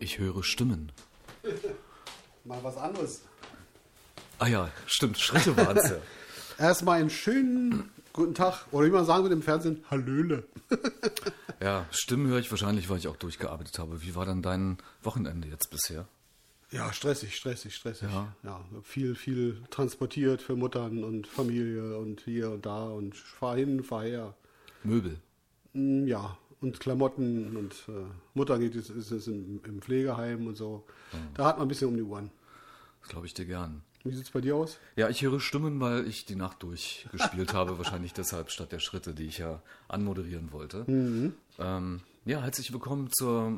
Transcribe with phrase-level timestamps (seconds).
[0.00, 0.90] Ich höre Stimmen.
[2.44, 3.22] Mal was anderes.
[4.38, 5.96] Ah ja, stimmt, Schritte waren es ja.
[6.58, 8.66] Erstmal einen schönen guten Tag.
[8.72, 10.44] Oder wie man sagen würde im Fernsehen, Hallöle.
[11.62, 14.00] Ja, Stimmen höre ich wahrscheinlich, weil ich auch durchgearbeitet habe.
[14.00, 16.08] Wie war dann dein Wochenende jetzt bisher?
[16.70, 18.08] Ja, stressig, stressig, stressig.
[18.10, 18.34] Ja.
[18.42, 23.84] ja viel, viel transportiert für Muttern und Familie und hier und da und fahr hin,
[23.84, 24.34] fahr her.
[24.84, 25.20] Möbel.
[25.74, 30.56] Mm, Ja, und Klamotten und äh, Mutter geht es, ist es im, im Pflegeheim und
[30.56, 30.84] so.
[31.34, 32.30] Da hat man ein bisschen um die Ohren.
[33.00, 33.82] Das glaube ich dir gern.
[34.04, 34.78] Wie sieht's bei dir aus?
[34.96, 37.76] Ja, ich höre Stimmen, weil ich die Nacht durchgespielt habe.
[37.78, 40.84] Wahrscheinlich deshalb statt der Schritte, die ich ja anmoderieren wollte.
[41.58, 43.52] Ähm, ja, herzlich willkommen zur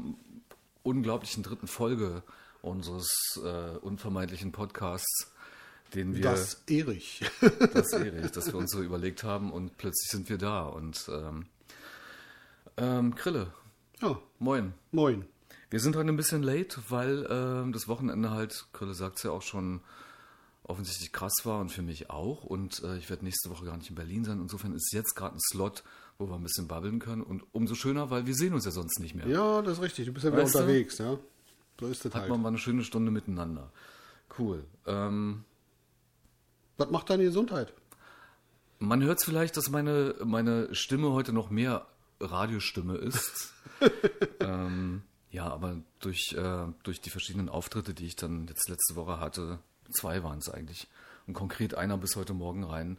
[0.82, 2.22] unglaublichen dritten Folge
[2.60, 5.32] unseres äh, unvermeidlichen Podcasts,
[5.94, 7.24] den wir Das Erich.
[7.74, 10.62] das Erich, dass wir uns so überlegt haben und plötzlich sind wir da.
[10.64, 11.46] Und ähm,
[12.76, 13.52] ähm, Krille,
[14.00, 14.74] ja, moin.
[14.90, 15.24] moin.
[15.70, 19.30] Wir sind heute ein bisschen late, weil ähm, das Wochenende halt, Krille sagt es ja
[19.30, 19.80] auch schon,
[20.64, 22.44] offensichtlich krass war und für mich auch.
[22.44, 24.40] Und äh, ich werde nächste Woche gar nicht in Berlin sein.
[24.40, 25.82] Insofern ist jetzt gerade ein Slot,
[26.18, 27.22] wo wir ein bisschen babbeln können.
[27.22, 29.26] Und umso schöner, weil wir sehen uns ja sonst nicht mehr.
[29.26, 30.06] Ja, das ist richtig.
[30.06, 30.58] Du bist ja wieder Weißt du?
[30.60, 31.18] unterwegs, ja.
[31.80, 32.30] So ist das Hat halt.
[32.30, 33.72] man mal eine schöne Stunde miteinander.
[34.38, 34.64] Cool.
[34.86, 35.44] Ähm,
[36.76, 37.72] Was macht deine Gesundheit?
[38.78, 41.86] Man hört es vielleicht, dass meine, meine Stimme heute noch mehr
[42.22, 43.52] Radiostimme ist.
[44.40, 49.18] ähm, ja, aber durch, äh, durch die verschiedenen Auftritte, die ich dann jetzt letzte Woche
[49.18, 49.58] hatte,
[49.90, 50.88] zwei waren es eigentlich,
[51.26, 52.98] und konkret einer bis heute Morgen rein,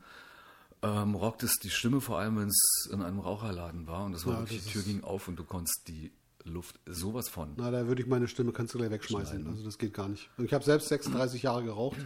[0.81, 4.25] ähm, rockt es die Stimme vor allem, wenn es in einem Raucherladen war und das
[4.25, 6.11] war Ja, wirklich, das die Tür ging auf und du konntest die
[6.43, 7.53] Luft sowas von.
[7.55, 9.47] Na, da würde ich meine Stimme, kannst du gleich wegschmeißen.
[9.47, 10.29] Also das geht gar nicht.
[10.37, 11.97] Und ich habe selbst 36 Jahre geraucht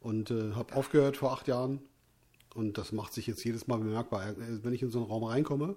[0.00, 1.80] und äh, habe aufgehört vor acht Jahren.
[2.54, 4.28] Und das macht sich jetzt jedes Mal bemerkbar.
[4.28, 5.76] Äh, Wenn ich in so einen Raum reinkomme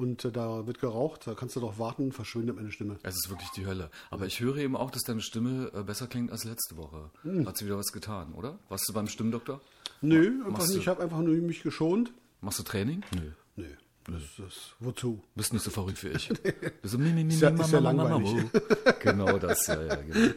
[0.00, 2.96] und äh, da wird geraucht, da kannst du doch warten, verschwindet meine Stimme.
[3.02, 3.90] Es ist wirklich die Hölle.
[4.10, 7.10] Aber ich höre eben auch, dass deine Stimme äh, besser klingt als letzte Woche.
[7.22, 7.46] Hm.
[7.46, 8.58] Hat sie wieder was getan, oder?
[8.70, 9.60] Warst du beim Stimmdoktor?
[10.00, 10.78] Nö, einfach Machst nicht.
[10.80, 12.12] Ich habe einfach nur mich geschont.
[12.40, 13.02] Machst du Training?
[13.14, 13.32] Nö.
[13.56, 13.66] Nö,
[14.06, 15.22] das ist wozu?
[15.34, 16.28] Bist nicht so verrückt wie ich.
[16.82, 18.46] Bist so, mi, mi, mi, Ist ja- ist ja langweilig.
[19.00, 20.32] Genau das, ja, ja, genau.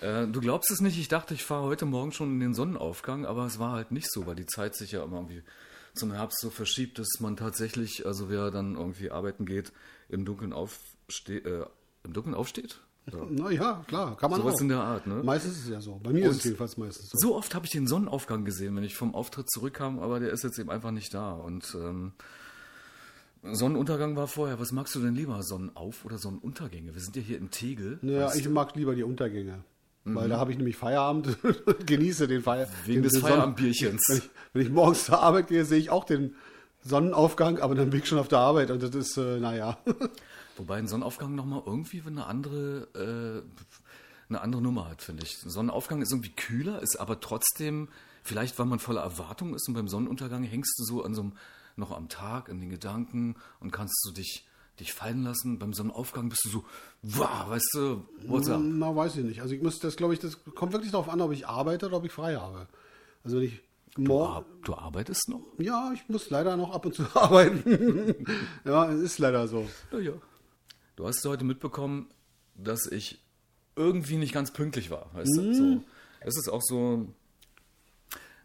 [0.00, 3.26] Äh, du glaubst es nicht, ich dachte, ich fahre heute Morgen schon in den Sonnenaufgang,
[3.26, 5.42] aber es war halt nicht so, weil die Zeit sich ja immer irgendwie
[5.98, 9.72] zum Herbst so verschiebt, dass man tatsächlich, also wer dann irgendwie arbeiten geht,
[10.08, 11.66] im Dunkeln, aufste äh,
[12.04, 12.80] im Dunkeln aufsteht?
[13.12, 13.26] Ja.
[13.30, 14.60] Na ja, klar, kann man Sowas auch.
[14.60, 15.22] in der Art, ne?
[15.22, 15.98] Meistens ist es ja so.
[16.02, 17.28] Bei mir ist Und es jedenfalls meistens so.
[17.28, 20.44] So oft habe ich den Sonnenaufgang gesehen, wenn ich vom Auftritt zurückkam, aber der ist
[20.44, 21.32] jetzt eben einfach nicht da.
[21.32, 22.12] Und ähm,
[23.42, 24.58] Sonnenuntergang war vorher.
[24.58, 26.94] Was magst du denn lieber, Sonnenauf- oder Sonnenuntergänge?
[26.94, 27.98] Wir sind ja hier in Tegel.
[28.02, 28.50] Naja, ich du?
[28.50, 29.64] mag lieber die Untergänge.
[30.14, 32.74] Weil da habe ich nämlich Feierabend und genieße den Feierabend.
[32.84, 32.88] Mhm.
[32.88, 34.02] Wegen des Feierabendbierchens.
[34.08, 36.34] Wenn ich, wenn ich morgens zur Arbeit gehe, sehe ich auch den
[36.84, 39.78] Sonnenaufgang, aber dann bin ich schon auf der Arbeit und das ist, äh, naja.
[40.56, 45.42] Wobei ein Sonnenaufgang nochmal irgendwie eine andere, äh, eine andere Nummer hat, finde ich.
[45.44, 47.88] Ein Sonnenaufgang ist irgendwie kühler, ist aber trotzdem,
[48.22, 51.32] vielleicht weil man voller Erwartung ist und beim Sonnenuntergang hängst du so an so einem,
[51.76, 54.47] noch am Tag, in den Gedanken und kannst du dich,
[54.80, 55.58] dich fallen lassen.
[55.58, 56.64] Beim Sonnenaufgang bist du so,
[57.02, 58.60] wow, weißt du, what's up?
[58.62, 59.40] Na, weiß ich nicht.
[59.42, 61.96] Also ich muss das, glaube ich, das kommt wirklich darauf an, ob ich arbeite oder
[61.98, 62.66] ob ich frei habe.
[63.24, 63.60] Also wenn ich
[63.96, 65.40] Du, ar- du arbeitest noch?
[65.58, 68.14] Ja, ich muss leider noch ab und zu arbeiten.
[68.64, 69.68] ja, es ist leider so.
[69.92, 70.12] Ja, ja.
[70.94, 72.06] Du hast heute mitbekommen,
[72.54, 73.18] dass ich
[73.74, 75.10] irgendwie nicht ganz pünktlich war.
[75.14, 75.52] Weißt du?
[75.54, 75.84] So.
[76.20, 77.06] Es ist auch so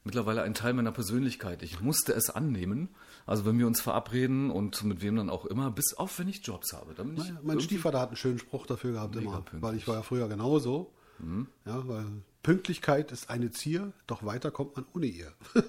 [0.04, 1.64] mittlerweile ein Teil meiner Persönlichkeit.
[1.64, 2.90] Ich musste es annehmen.
[3.26, 6.46] Also wenn wir uns verabreden und mit wem dann auch immer, bis auf wenn ich
[6.46, 6.94] Jobs habe.
[6.94, 9.62] Dann mein irgendwie- Stiefvater hat einen schönen Spruch dafür gehabt immer, pünktlich.
[9.62, 10.92] weil ich war ja früher genauso.
[11.66, 12.06] Ja, weil
[12.42, 15.32] Pünktlichkeit ist eine Zier, doch weiter kommt man ohne ihr.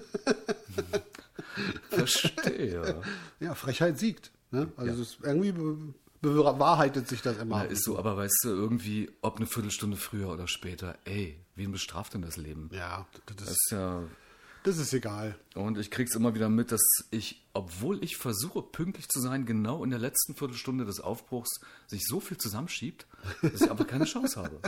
[1.89, 3.01] verstehe.
[3.39, 4.31] ja, Frechheit siegt.
[4.51, 4.71] Ne?
[4.77, 7.63] Also ist irgendwie be bewahrheitet sich das immer.
[7.65, 11.71] Ja, ist so, aber weißt du, irgendwie, ob eine Viertelstunde früher oder später, ey, wen
[11.71, 12.69] bestraft denn das Leben?
[12.73, 14.01] ja, das Das ist ja
[14.65, 15.37] das ist egal.
[15.53, 16.81] Und ich krieg's immer wieder mit, dass
[17.11, 22.05] ich, obwohl ich versuche, pünktlich zu sein, genau in der letzten Viertelstunde des Aufbruchs sich
[22.05, 23.05] so viel zusammenschiebt,
[23.41, 24.59] dass ich einfach keine Chance habe.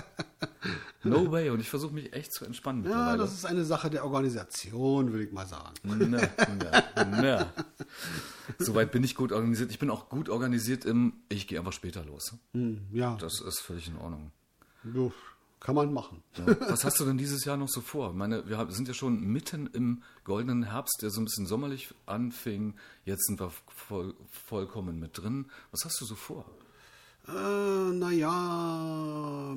[1.04, 1.50] No way.
[1.50, 5.26] Und ich versuche mich echt zu entspannen Ja, das ist eine Sache der Organisation, würde
[5.26, 5.74] ich mal sagen.
[5.84, 5.96] Na,
[6.96, 7.54] na, na.
[8.60, 9.72] Soweit bin ich gut organisiert.
[9.72, 12.34] Ich bin auch gut organisiert im, ich gehe einfach später los.
[12.54, 14.32] Hm, ja, Das ist völlig in Ordnung.
[14.84, 15.12] jo,
[15.60, 16.22] kann man machen.
[16.38, 16.46] Ja.
[16.70, 18.12] Was hast du denn dieses Jahr noch so vor?
[18.12, 21.94] Ich meine, wir sind ja schon mitten im goldenen Herbst, der so ein bisschen sommerlich
[22.06, 22.76] anfing.
[23.06, 24.14] Jetzt sind wir voll,
[24.46, 25.48] vollkommen mit drin.
[25.72, 26.46] Was hast du so vor?
[27.28, 29.56] Äh, naja,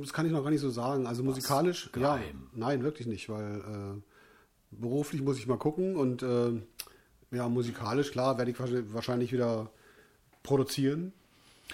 [0.00, 1.06] das kann ich noch gar nicht so sagen.
[1.06, 2.20] Also musikalisch, ja,
[2.54, 4.00] nein, wirklich nicht, weil äh,
[4.70, 6.52] beruflich muss ich mal gucken und äh,
[7.32, 9.70] ja, musikalisch, klar, werde ich wahrscheinlich- wahrscheinlich wieder
[10.42, 11.12] produzieren.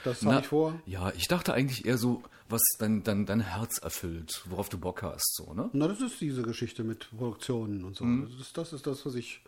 [0.04, 0.74] Das habe ich vor.
[0.86, 5.02] Ja, ich dachte eigentlich eher so, was dein, dein, dein Herz erfüllt, worauf du Bock
[5.02, 5.70] hast, so, ne?
[5.72, 8.04] Na, das ist diese Geschichte mit Produktionen und so.
[8.04, 8.28] Mhm.
[8.30, 9.42] Das, ist, das ist das, was ich.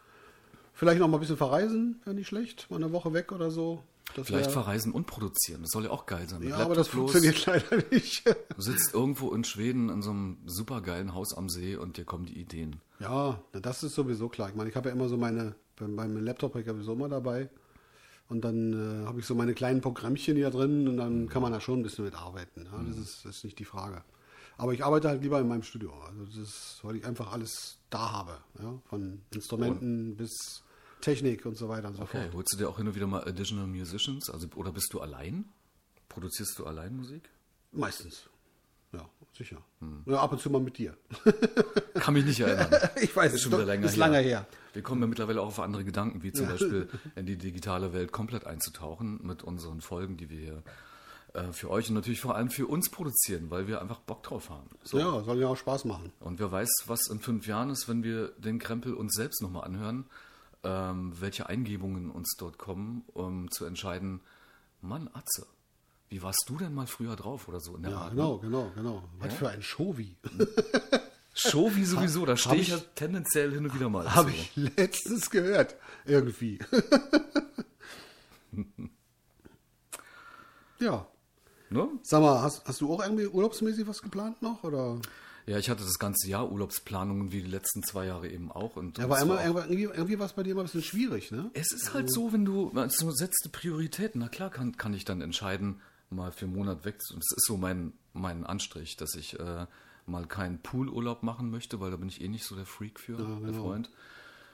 [0.74, 2.66] Vielleicht noch mal ein bisschen verreisen, wäre nicht schlecht.
[2.70, 3.82] Mal eine Woche weg oder so.
[4.14, 5.60] Das Vielleicht wär- verreisen und produzieren.
[5.62, 6.40] Das soll ja auch geil sein.
[6.40, 7.10] Mit Ja, aber das los.
[7.12, 8.22] funktioniert leider nicht.
[8.56, 12.26] Du sitzt irgendwo in Schweden in so einem supergeilen Haus am See und dir kommen
[12.26, 12.76] die Ideen.
[13.00, 14.48] Ja, das ist sowieso klar.
[14.48, 17.50] Ich meine, ich habe ja immer so meine, beim Laptop habe ich sowieso immer dabei.
[18.28, 21.50] Und dann äh, habe ich so meine kleinen Programmchen hier drin und dann kann man
[21.52, 22.66] da schon ein bisschen mit arbeiten.
[22.66, 22.82] Ja?
[22.86, 24.02] Das, ist, das ist nicht die Frage.
[24.58, 25.92] Aber ich arbeite halt lieber in meinem Studio.
[26.06, 28.38] Also das ist, weil ich einfach alles da habe.
[28.60, 28.78] Ja?
[28.86, 30.62] Von Instrumenten bis
[31.00, 32.34] Technik und so weiter und so Okay, fort.
[32.34, 34.28] holst du dir auch hin und wieder mal Additional Musicians?
[34.28, 35.44] Also, oder bist du allein?
[36.08, 37.30] Produzierst du allein Musik?
[37.72, 38.28] Meistens.
[38.92, 39.58] Ja, sicher.
[39.80, 40.02] Hm.
[40.06, 40.96] Ja, ab und zu mal mit dir.
[41.94, 42.68] Kann mich nicht erinnern.
[43.00, 43.98] Ich weiß, ist schon wieder länger ist her.
[43.98, 44.46] lange her.
[44.72, 48.12] Wir kommen ja mittlerweile auch auf andere Gedanken, wie zum Beispiel in die digitale Welt
[48.12, 50.62] komplett einzutauchen mit unseren Folgen, die wir hier
[51.34, 54.50] äh, für euch und natürlich vor allem für uns produzieren, weil wir einfach Bock drauf
[54.50, 54.68] haben.
[54.82, 54.98] So.
[54.98, 56.12] Ja, soll ja auch Spaß machen.
[56.20, 59.64] Und wer weiß, was in fünf Jahren ist, wenn wir den Krempel uns selbst nochmal
[59.64, 60.06] anhören,
[60.64, 64.20] ähm, welche Eingebungen uns dort kommen, um zu entscheiden,
[64.80, 65.46] Mann, Atze,
[66.08, 68.10] wie warst du denn mal früher drauf oder so in der Ja, Art?
[68.12, 69.02] genau, genau, genau.
[69.18, 70.16] Was für ein Show-Wie.
[71.34, 74.14] Show wie sowieso, da stehe ich ja tendenziell hin und wieder mal.
[74.14, 75.76] Habe ich letztens gehört.
[76.06, 76.58] Irgendwie.
[80.80, 81.06] ja.
[81.70, 81.88] Ne?
[82.02, 84.64] Sag mal, hast, hast du auch irgendwie urlaubsmäßig was geplant noch?
[84.64, 84.98] Oder?
[85.46, 88.76] Ja, ich hatte das ganze Jahr Urlaubsplanungen wie die letzten zwei Jahre eben auch.
[88.76, 89.28] Und, Ja, aber auch-
[89.68, 91.50] irgendwie, irgendwie war es bei dir immer ein bisschen schwierig, ne?
[91.54, 94.20] Es ist halt so, wenn du, also setzt Prioritäten.
[94.20, 96.98] Na klar kann, kann ich dann entscheiden, mal für einen Monat weg.
[96.98, 99.66] Das ist so mein, mein Anstrich, dass ich äh,
[100.06, 103.16] mal keinen Poolurlaub machen möchte, weil da bin ich eh nicht so der Freak für,
[103.16, 103.62] der genau.
[103.62, 103.90] Freund.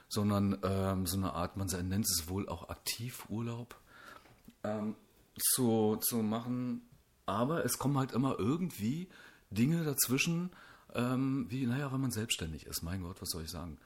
[0.07, 3.75] Sondern ähm, so eine Art, man nennt es wohl auch Aktivurlaub
[4.63, 4.95] ähm,
[5.37, 6.81] zu, zu machen.
[7.25, 9.09] Aber es kommen halt immer irgendwie
[9.49, 10.51] Dinge dazwischen,
[10.93, 13.77] ähm, wie, naja, wenn man selbstständig ist, mein Gott, was soll ich sagen?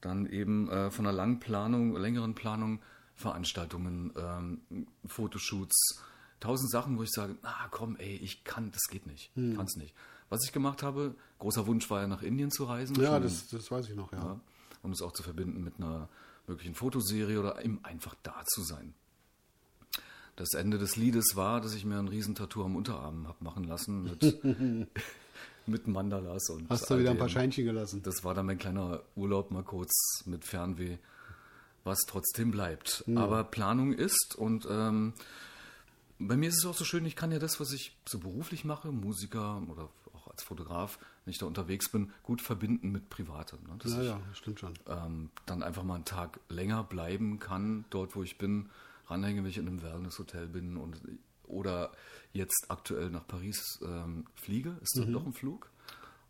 [0.00, 2.80] Dann eben äh, von einer langen Planung, längeren Planung,
[3.14, 6.02] Veranstaltungen, ähm, Fotoshoots,
[6.40, 9.50] tausend Sachen, wo ich sage, ah komm, ey, ich kann, das geht nicht, Hm.
[9.52, 9.94] ich kann es nicht.
[10.28, 12.96] Was ich gemacht habe, großer Wunsch war ja nach Indien zu reisen.
[13.00, 14.18] Ja, schon, das, das weiß ich noch, ja.
[14.18, 14.40] ja,
[14.82, 16.08] um es auch zu verbinden mit einer
[16.46, 18.94] möglichen Fotoserie oder eben einfach da zu sein.
[20.36, 24.04] Das Ende des Liedes war, dass ich mir ein Riesentattoo am Unterarm habe machen lassen
[24.04, 24.42] mit,
[25.66, 27.28] mit Mandalas und Hast du wieder ein paar.
[27.28, 28.02] Scheinchen gelassen?
[28.02, 30.96] Das war dann mein kleiner Urlaub mal kurz mit Fernweh,
[31.84, 33.04] was trotzdem bleibt.
[33.16, 35.12] Aber Planung ist und ähm,
[36.20, 38.64] bei mir ist es auch so schön, ich kann ja das, was ich so beruflich
[38.64, 43.58] mache, Musiker oder auch als Fotograf, wenn ich da unterwegs bin, gut verbinden mit Privatem.
[43.64, 43.76] Ne?
[43.78, 44.74] Dass Ja, ich ja, stimmt schon.
[44.86, 48.68] ähm, dann einfach mal einen Tag länger bleiben kann, dort wo ich bin,
[49.08, 51.00] ranhänge, wenn ich in einem Wellness-Hotel bin und
[51.44, 51.90] oder
[52.32, 54.76] jetzt aktuell nach Paris ähm, fliege.
[54.82, 55.00] Ist Mhm.
[55.02, 55.68] dann doch ein Flug?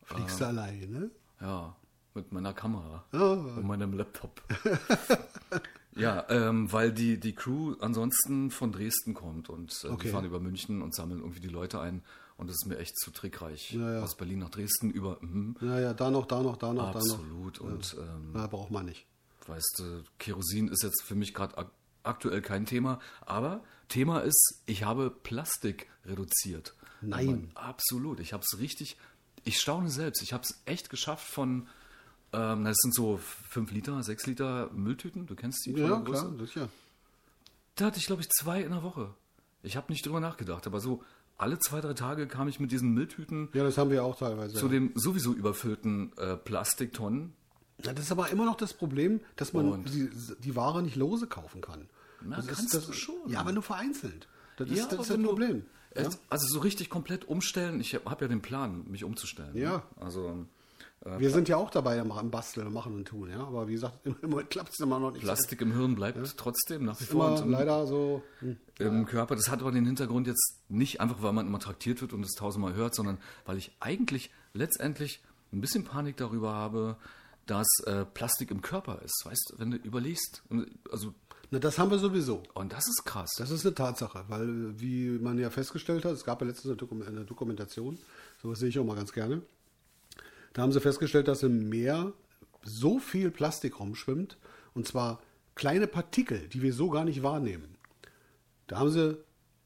[0.04, 1.10] Fliegst du alleine, ne?
[1.42, 1.76] Ja,
[2.14, 3.18] mit meiner Kamera Ah.
[3.34, 4.40] und meinem Laptop.
[5.96, 10.04] ja, ähm, weil die, die Crew ansonsten von Dresden kommt und äh, Okay.
[10.04, 12.02] wir fahren über München und sammeln irgendwie die Leute ein
[12.36, 13.72] und das ist mir echt zu trickreich.
[13.72, 14.02] Ja, ja.
[14.02, 16.98] Aus Berlin nach Dresden über mhm, Ja, ja, da noch, da noch, da noch, da
[17.00, 17.14] noch.
[17.14, 19.06] absolut und ähm, Na, braucht man nicht.
[19.46, 21.70] weißt du, Kerosin ist jetzt für mich gerade ak
[22.02, 26.74] aktuell kein Thema, aber Thema ist, ich habe Plastik reduziert.
[27.02, 27.50] Nein.
[27.54, 28.96] Aber absolut, ich habe es richtig,
[29.44, 31.68] ich staune selbst, ich habe es echt geschafft von,
[32.32, 33.18] ähm, das sind so
[33.50, 35.72] 5 Liter, 6 Liter Mülltüten, du kennst die?
[35.72, 36.68] Ja, klar, sicher.
[37.76, 39.14] Da hatte ich, glaube ich, zwei in der Woche.
[39.62, 41.02] Ich habe nicht drüber nachgedacht, aber so
[41.38, 44.54] alle zwei, drei Tage kam ich mit diesen Mülltüten Ja, das haben wir auch teilweise.
[44.54, 44.72] zu ja.
[44.72, 47.32] dem sowieso überfüllten äh, Plastiktonnen.
[47.82, 50.10] Ja, das ist aber immer noch das Problem, dass man die,
[50.40, 51.88] die Ware nicht lose kaufen kann.
[52.22, 53.14] Na, das kannst das, du schon.
[53.28, 54.28] Ja, aber nur vereinzelt.
[54.58, 55.64] Das ist, Ja, das aber ist das wenn du- Problem.
[55.96, 56.08] Ja?
[56.28, 57.80] Also so richtig komplett umstellen.
[57.80, 59.54] Ich habe ja den Plan, mich umzustellen.
[59.54, 59.60] ne?
[59.60, 59.82] Ja.
[59.96, 60.46] Also
[61.02, 63.40] Wir sind ja auch dabei am, Basteln und machen und tun, ja.
[63.40, 65.22] Aber wie gesagt, im Moment klappt es immer noch nicht.
[65.22, 67.38] Plastik im Hirn bleibt trotzdem nach wie vor.
[67.38, 68.22] immer leider so.
[68.40, 68.58] hm.
[68.78, 69.34] im Körper.
[69.34, 72.32] Das hat aber den Hintergrund jetzt nicht einfach, weil man immer traktiert wird und es
[72.32, 76.96] tausendmal hört, sondern weil ich eigentlich letztendlich ein bisschen Panik darüber habe,
[77.46, 79.22] dass äh, Plastik im Körper ist.
[79.24, 80.42] Weißt du, wenn du überlegst,
[80.92, 81.14] also
[81.50, 82.42] Na, das haben wir sowieso.
[82.52, 83.30] und das ist krass.
[83.38, 86.78] Das ist eine Tatsache, weil, äh, wie man ja festgestellt hat, es gab ja letztens
[87.06, 87.98] eine Dokumentation,
[88.42, 89.40] sowas sehe ich auch mal ganz gerne.
[90.52, 92.12] Da haben sie festgestellt, dass im Meer
[92.62, 94.36] so viel Plastik rumschwimmt,
[94.74, 95.20] und zwar
[95.54, 97.76] kleine Partikel, die wir so gar nicht wahrnehmen.
[98.66, 99.18] Da haben sie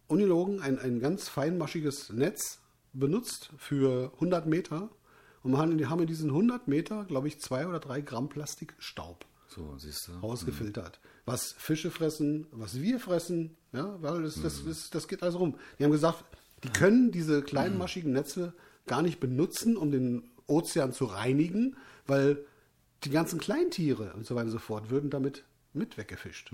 [0.06, 2.60] unilogen ein, ein ganz feinmaschiges Netz
[2.92, 4.90] benutzt für 100 Meter
[5.42, 9.24] und haben in, haben in diesen 100 Meter, glaube ich, zwei oder drei Gramm Plastikstaub
[9.48, 9.76] So,
[10.08, 10.12] du.
[10.20, 11.00] Rausgefiltert.
[11.26, 15.56] Was Fische fressen, was wir fressen, ja, weil das, das, das, das geht alles rum.
[15.78, 16.24] Die haben gesagt,
[16.62, 18.54] die können diese kleinen maschigen Netze
[18.86, 22.44] gar nicht benutzen, um den Ozean zu reinigen, weil
[23.04, 26.52] die ganzen Kleintiere und so weiter und so fort würden damit mit weggefischt.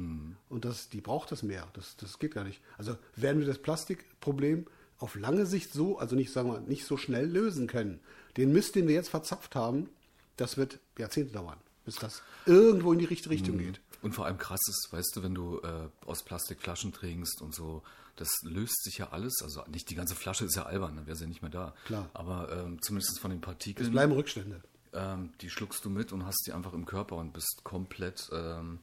[0.48, 1.68] Und das, die braucht das Meer.
[1.74, 2.60] Das, das geht gar nicht.
[2.78, 4.66] Also werden wir das Plastikproblem
[4.98, 8.00] auf lange Sicht so, also nicht, sagen wir, nicht so schnell lösen können.
[8.36, 9.88] Den Mist, den wir jetzt verzapft haben,
[10.36, 13.80] das wird Jahrzehnte dauern, bis das irgendwo in die richtige Richtung geht.
[14.02, 17.54] Und vor allem krass ist, weißt du, wenn du äh, aus Plastik Flaschen trinkst und
[17.54, 17.82] so,
[18.20, 19.42] das löst sich ja alles.
[19.42, 21.74] Also nicht die ganze Flasche ist ja albern, dann wäre sie ja nicht mehr da.
[21.86, 22.10] Klar.
[22.12, 24.62] Aber ähm, zumindest von den Es Partikeln, bleiben Rückstände.
[24.92, 28.80] ähm, die schluckst du mit und hast die einfach im Körper und bist komplett ähm,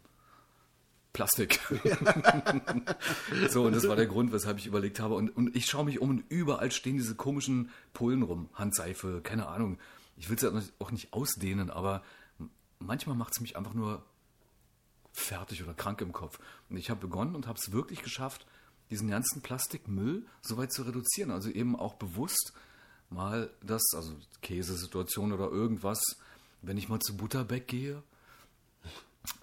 [1.14, 1.60] Plastik.
[3.50, 5.14] so, und das war der Grund, weshalb ich überlegt habe.
[5.14, 8.50] Und, und ich schaue mich um und überall stehen diese komischen Pullen rum.
[8.54, 9.78] Handseife, keine Ahnung.
[10.16, 12.04] Ich will es ja auch nicht ausdehnen, aber
[12.80, 14.04] manchmal macht es mich einfach nur
[15.14, 16.40] fertig oder krank im Kopf.
[16.70, 18.48] Und ich habe begonnen und habe es wirklich geschafft,
[18.90, 21.32] diesen ganzen Plastikmüll so weit zu reduzieren.
[21.32, 22.54] Also eben auch bewusst
[23.10, 26.02] mal das, also Käsesituation oder irgendwas,
[26.62, 28.04] wenn ich mal zu Butterbeck gehe,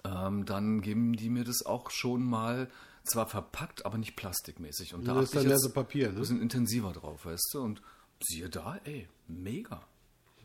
[0.03, 2.69] ähm, dann geben die mir das auch schon mal
[3.03, 4.93] zwar verpackt, aber nicht plastikmäßig.
[4.93, 6.19] Und da Das ist dann jetzt so Papier, ein ne?
[6.19, 7.61] bisschen intensiver drauf, weißt du?
[7.61, 7.81] Und
[8.23, 9.81] siehe da, ey, mega.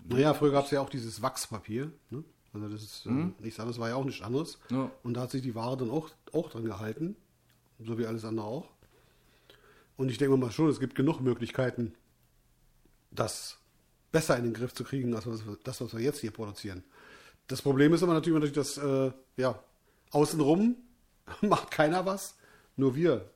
[0.08, 1.90] Naja, früher gab es ja auch dieses Wachspapier.
[2.10, 2.24] Ne?
[2.52, 4.58] Also das ist äh, nichts anderes, war ja auch nichts anderes.
[4.70, 4.90] Ja.
[5.02, 7.16] Und da hat sich die Ware dann auch, auch dran gehalten.
[7.78, 8.68] So wie alles andere auch.
[10.00, 11.92] Und ich denke mal schon, es gibt genug Möglichkeiten,
[13.10, 13.58] das
[14.12, 15.26] besser in den Griff zu kriegen, als
[15.62, 16.84] das, was wir jetzt hier produzieren.
[17.48, 19.62] Das Problem ist aber natürlich, dass äh, ja,
[20.10, 20.76] außenrum
[21.42, 22.38] macht keiner was,
[22.76, 23.28] nur wir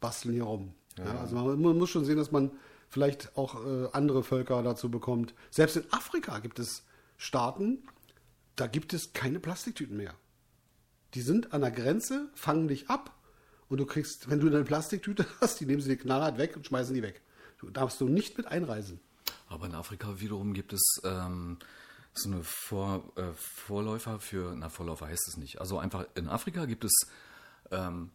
[0.00, 0.72] basteln hier rum.
[0.96, 1.20] Ja.
[1.20, 2.52] also man, man muss schon sehen, dass man
[2.88, 5.34] vielleicht auch äh, andere Völker dazu bekommt.
[5.50, 6.84] Selbst in Afrika gibt es
[7.18, 7.82] Staaten,
[8.56, 10.14] da gibt es keine Plastiktüten mehr.
[11.12, 13.14] Die sind an der Grenze, fangen dich ab
[13.70, 16.66] und du kriegst, wenn du eine Plastiktüte hast, die nehmen sie dir knallhart weg und
[16.66, 17.22] schmeißen die weg.
[17.58, 19.00] Du darfst du nicht mit einreisen.
[19.48, 21.58] Aber in Afrika wiederum gibt es ähm,
[22.12, 25.60] so eine Vor, äh, Vorläufer für, na Vorläufer heißt es nicht.
[25.60, 27.06] Also einfach in Afrika gibt es
[27.70, 28.10] ähm,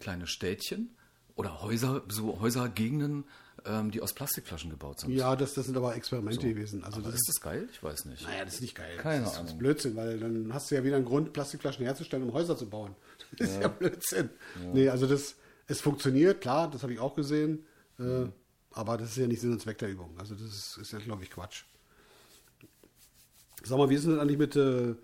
[0.00, 0.96] kleine Städtchen
[1.36, 3.24] oder Häuser, so Häusergegenden,
[3.90, 5.12] die aus Plastikflaschen gebaut sind.
[5.12, 6.82] Ja, das, das sind aber Experimente gewesen.
[6.84, 7.68] Also Aber das ist das geil?
[7.72, 8.22] Ich weiß nicht.
[8.24, 8.96] Naja, das ist nicht geil.
[8.98, 9.58] Keine das ist, das ist Ahnung.
[9.58, 12.94] Blödsinn, weil dann hast du ja wieder einen Grund, Plastikflaschen herzustellen, um Häuser zu bauen.
[13.38, 14.28] Das ist ja, Blödsinn.
[14.74, 17.64] Nee, also das, es funktioniert, klar, das habe ich auch gesehen,
[17.98, 18.26] äh,
[18.72, 20.14] aber das ist ja nicht Sinn und Zweck der Übung.
[20.18, 21.64] Also das ist, ist ja, glaube ich, Quatsch.
[23.64, 24.94] Sag mal, wie ist denn das eigentlich mit, äh,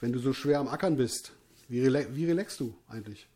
[0.00, 1.32] wenn du so schwer am Ackern bist?
[1.68, 3.28] Wie, rela wie relaxst du eigentlich?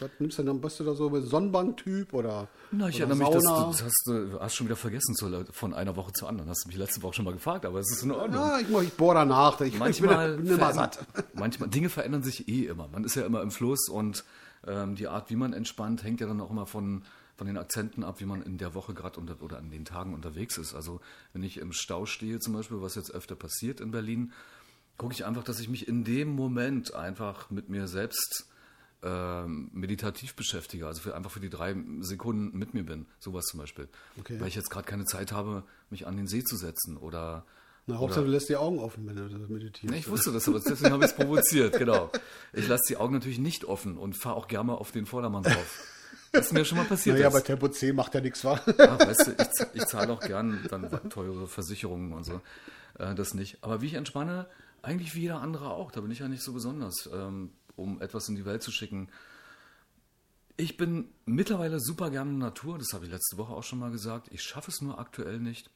[0.00, 3.34] Was nimmst du dann, bist du da so Sonnenbank-Typ oder, Na, ich oder erinnere mich,
[3.34, 3.64] dass Sauna?
[3.64, 6.48] du das hast, du hast schon wieder vergessen zu, von einer Woche zur anderen.
[6.48, 8.40] Hast du mich letzte Woche schon mal gefragt, aber es ist in Ordnung.
[8.40, 9.60] Ja, ich, ich bohre danach.
[9.60, 11.04] Ich, manchmal, ich bin, bin satt.
[11.34, 12.88] manchmal Dinge verändern sich eh immer.
[12.88, 14.24] Man ist ja immer im Fluss und
[14.66, 17.02] ähm, die Art, wie man entspannt, hängt ja dann auch immer von,
[17.36, 20.58] von den Akzenten ab, wie man in der Woche gerade oder an den Tagen unterwegs
[20.58, 20.74] ist.
[20.74, 21.00] Also
[21.32, 24.32] wenn ich im Stau stehe zum Beispiel, was jetzt öfter passiert in Berlin,
[24.96, 28.49] gucke ich einfach, dass ich mich in dem Moment einfach mit mir selbst
[29.02, 33.60] ähm, meditativ beschäftige, also für, einfach für die drei Sekunden mit mir bin, sowas zum
[33.60, 33.88] Beispiel.
[34.18, 34.38] Okay.
[34.40, 37.46] Weil ich jetzt gerade keine Zeit habe, mich an den See zu setzen oder
[37.86, 39.92] Na, Hauptsache, du lässt die Augen offen, wenn du das meditierst.
[39.92, 42.10] ja, ich wusste das, aber deswegen habe ich es provoziert, genau.
[42.52, 45.44] Ich lasse die Augen natürlich nicht offen und fahre auch gerne mal auf den Vordermann
[45.44, 45.86] drauf.
[46.32, 47.16] Das ist mir schon mal passiert.
[47.16, 48.60] naja, bei Tempo 10 macht ja nichts, wa?
[48.78, 52.40] Ja, weißt du, ich, ich zahle auch gern dann teure Versicherungen und so.
[52.98, 53.58] Äh, das nicht.
[53.62, 54.46] Aber wie ich entspanne,
[54.82, 55.90] eigentlich wie jeder andere auch.
[55.92, 59.08] Da bin ich ja nicht so besonders, ähm, um etwas in die Welt zu schicken.
[60.56, 63.90] Ich bin mittlerweile super gerne in Natur, das habe ich letzte Woche auch schon mal
[63.90, 64.28] gesagt.
[64.30, 65.70] Ich schaffe es nur aktuell nicht.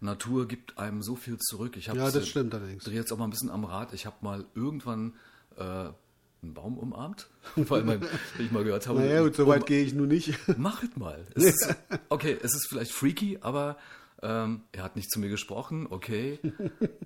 [0.00, 1.76] Natur gibt einem so viel zurück.
[1.76, 2.84] Ich habe Ja, das stimmt allerdings.
[2.84, 3.92] drehe jetzt auch mal ein bisschen am Rad.
[3.92, 5.12] Ich habe mal irgendwann
[5.56, 8.02] äh, einen Baum umarmt, weil man,
[8.38, 10.38] ich mal gehört habe, Naja, gut, so weit gehe ich nun nicht.
[10.56, 11.26] Mach es mal.
[11.34, 11.74] Es ist,
[12.08, 13.76] okay, es ist vielleicht freaky, aber
[14.22, 16.38] ähm, er hat nicht zu mir gesprochen, okay.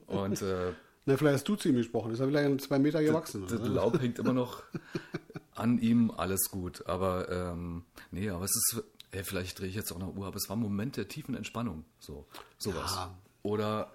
[0.07, 0.73] Und äh,
[1.07, 2.13] Na, vielleicht hast du zu ihm gesprochen.
[2.13, 3.43] Ist er vielleicht zwei Meter gewachsen.
[3.43, 3.69] das Oder?
[3.69, 4.63] Laub hängt immer noch
[5.55, 6.87] an ihm, alles gut.
[6.87, 10.37] Aber ähm, nee, aber es ist, ey, vielleicht drehe ich jetzt auch noch Uhr, aber
[10.37, 11.85] es war ein Moment der tiefen Entspannung.
[11.99, 12.27] So,
[12.59, 12.95] sowas.
[12.95, 13.15] Ja.
[13.43, 13.93] Oder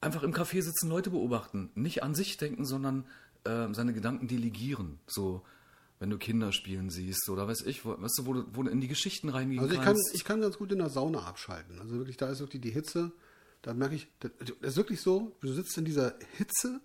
[0.00, 1.70] einfach im Café sitzen, Leute beobachten.
[1.74, 3.06] Nicht an sich denken, sondern
[3.44, 4.98] ähm, seine Gedanken delegieren.
[5.06, 5.42] So,
[6.00, 8.70] wenn du Kinder spielen siehst oder weiß ich, wo, weißt du, wo du, wo du
[8.70, 10.14] in die Geschichten reingehen Also ich kann, kannst.
[10.14, 11.78] ich kann ganz gut in der Sauna abschalten.
[11.78, 13.12] Also wirklich, da ist wirklich die Hitze.
[13.62, 16.80] Da merke ich, das das ist wirklich so, du sitzt in dieser Hitze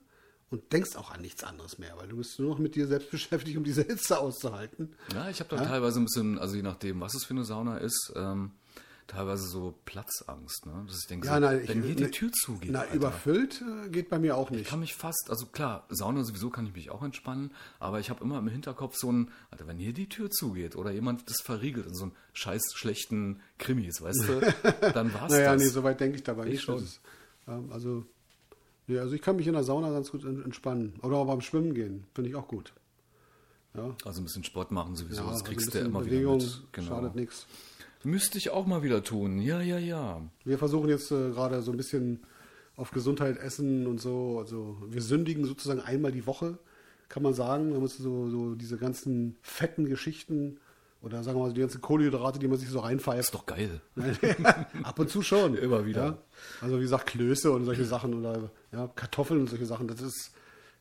[0.50, 3.12] und denkst auch an nichts anderes mehr, weil du bist nur noch mit dir selbst
[3.12, 4.94] beschäftigt, um diese Hitze auszuhalten.
[5.14, 7.78] Ja, ich habe da teilweise ein bisschen, also je nachdem, was es für eine Sauna
[7.78, 8.52] ist, ähm,
[9.08, 10.84] teilweise so Platzangst, ne?
[10.86, 12.72] Dass ich denke, Ja, so, nein, ich- wenn hier die ne- Tür zugeht.
[12.72, 14.70] Na, Alter, überfüllt äh, geht bei mir auch ich nicht.
[14.70, 18.24] kann mich fast, also klar, Sauna sowieso kann ich mich auch entspannen, aber ich habe
[18.24, 21.88] immer im Hinterkopf so ein, Alter, wenn hier die Tür zugeht oder jemand das verriegelt
[21.88, 24.40] in so einen scheiß schlechten Krimis, weißt du,
[24.94, 25.62] dann war's Naja, das.
[25.64, 26.64] nee, so weit denke ich dabei Ich nicht.
[26.64, 26.84] schon.
[26.84, 27.00] Ist,
[27.48, 28.06] ähm, also,
[28.88, 31.00] nee, also ich kann mich in der Sauna ganz gut en- entspannen.
[31.02, 32.74] Oder auch beim Schwimmen gehen, finde ich auch gut.
[33.74, 36.42] Ja, Also ein bisschen Sport machen sowieso, ja das also kriegst du bisschen immer Bewegung
[36.42, 36.74] wieder mit.
[36.74, 36.88] Genau.
[36.88, 37.46] schadet nichts.
[38.04, 39.40] Müsste ich auch mal wieder tun.
[39.40, 40.22] Ja, ja, ja.
[40.44, 42.22] Wir versuchen jetzt äh, gerade so ein bisschen
[42.76, 44.40] auf Gesundheit essen und so.
[44.40, 46.60] Also wir sündigen sozusagen einmal die Woche,
[47.10, 47.72] kann man sagen.
[47.72, 50.60] Man muss so, so diese ganzen fetten Geschichten
[51.02, 53.20] oder sagen wir mal so die ganzen Kohlenhydrate, die man sich so reinpfeift.
[53.20, 53.82] Ist doch geil.
[54.84, 55.56] Ab und zu schon.
[55.56, 56.06] Immer wieder.
[56.06, 56.18] Ja?
[56.62, 60.32] Also wie gesagt, Klöße und solche Sachen oder ja, Kartoffeln und solche Sachen, das ist,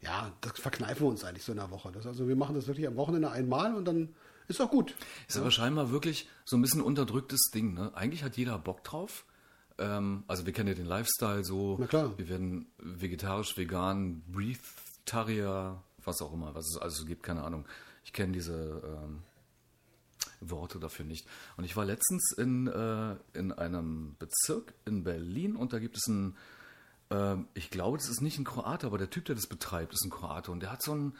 [0.02, 1.92] ja, das verkneifen wir uns eigentlich so in der Woche.
[1.92, 4.10] Das, also wir machen das wirklich am Wochenende einmal und dann
[4.48, 4.94] ist auch gut.
[5.28, 7.74] Ist aber scheinbar wirklich so ein bisschen unterdrücktes Ding.
[7.74, 7.92] Ne?
[7.94, 9.24] Eigentlich hat jeder Bock drauf.
[9.78, 11.76] Ähm, also wir kennen ja den Lifestyle so.
[11.78, 12.16] Na klar.
[12.18, 17.66] Wir werden vegetarisch, vegan, Breatharier, was auch immer, was es also gibt, keine Ahnung.
[18.04, 19.22] Ich kenne diese ähm,
[20.40, 21.26] Worte dafür nicht.
[21.56, 26.08] Und ich war letztens in, äh, in einem Bezirk in Berlin und da gibt es
[26.08, 26.36] einen,
[27.10, 30.04] ähm, ich glaube, das ist nicht ein Kroate, aber der Typ, der das betreibt, ist
[30.04, 31.16] ein Kroate und der hat so ein,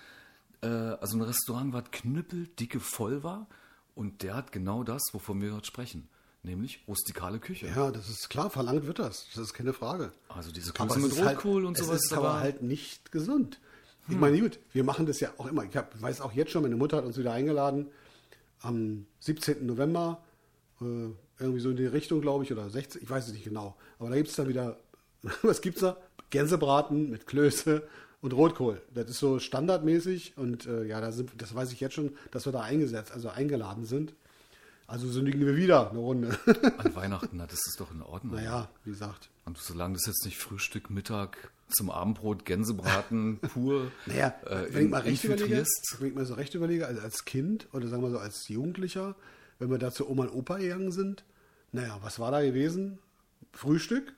[0.62, 3.46] äh, also ein Restaurant, was knüppeldicke voll war
[3.94, 6.08] und der hat genau das, wovon wir heute sprechen,
[6.42, 7.66] nämlich rustikale Küche.
[7.68, 9.26] Ja, das ist klar, verlangt wird das.
[9.34, 10.12] Das ist keine Frage.
[10.28, 12.04] Also diese es mit halt- Rotkohl und es sowas.
[12.04, 13.60] ist aber halt nicht gesund.
[14.08, 15.64] Ich meine, gut, wir machen das ja auch immer.
[15.64, 17.88] Ich hab, weiß auch jetzt schon, meine Mutter hat uns wieder eingeladen
[18.60, 19.66] am 17.
[19.66, 20.22] November,
[20.80, 21.08] äh,
[21.40, 23.76] irgendwie so in die Richtung, glaube ich, oder 16, ich weiß es nicht genau.
[23.98, 24.78] Aber da gibt es dann wieder,
[25.42, 25.96] was gibt's da?
[26.30, 27.82] Gänsebraten mit Klöße
[28.20, 28.80] und Rotkohl.
[28.94, 32.46] Das ist so standardmäßig und äh, ja, da sind, das weiß ich jetzt schon, dass
[32.46, 34.14] wir da eingesetzt, also eingeladen sind.
[34.88, 36.38] Also sündigen wir wieder eine Runde.
[36.78, 38.36] An Weihnachten, na, das ist doch in Ordnung.
[38.36, 39.30] naja, wie gesagt.
[39.44, 44.90] Und solange das jetzt nicht Frühstück, Mittag, zum Abendbrot, Gänsebraten pur Naja, äh, wenn ich
[44.90, 45.66] mal recht überlege,
[45.98, 49.16] wenn ich mal so recht überlege, also als Kind oder sagen wir so als Jugendlicher,
[49.58, 51.24] wenn wir da zu Oma und Opa gegangen sind,
[51.72, 52.98] naja, was war da gewesen?
[53.52, 54.14] Frühstück.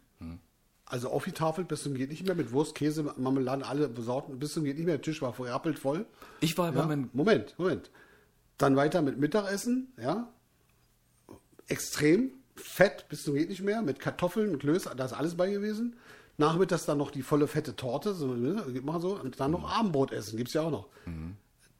[0.88, 4.38] Also auf die Tafel bis zum geht nicht mehr mit Wurst, Käse, Marmelade, alle besorgt,
[4.38, 6.06] bis zum geht nicht mehr, der Tisch war rappelt voll.
[6.40, 7.90] Ich war Ja, meinem Moment, Moment.
[8.56, 10.28] Dann weiter mit Mittagessen, ja.
[11.66, 15.50] Extrem fett bis zum geht nicht mehr, mit Kartoffeln, mit Klöße, da ist alles bei
[15.50, 15.96] gewesen.
[16.38, 19.66] Nachmittags dann noch die volle fette Torte, so, ne, machen so, und dann noch Mhm.
[19.66, 20.88] Abendbrot essen, gibt's ja auch noch.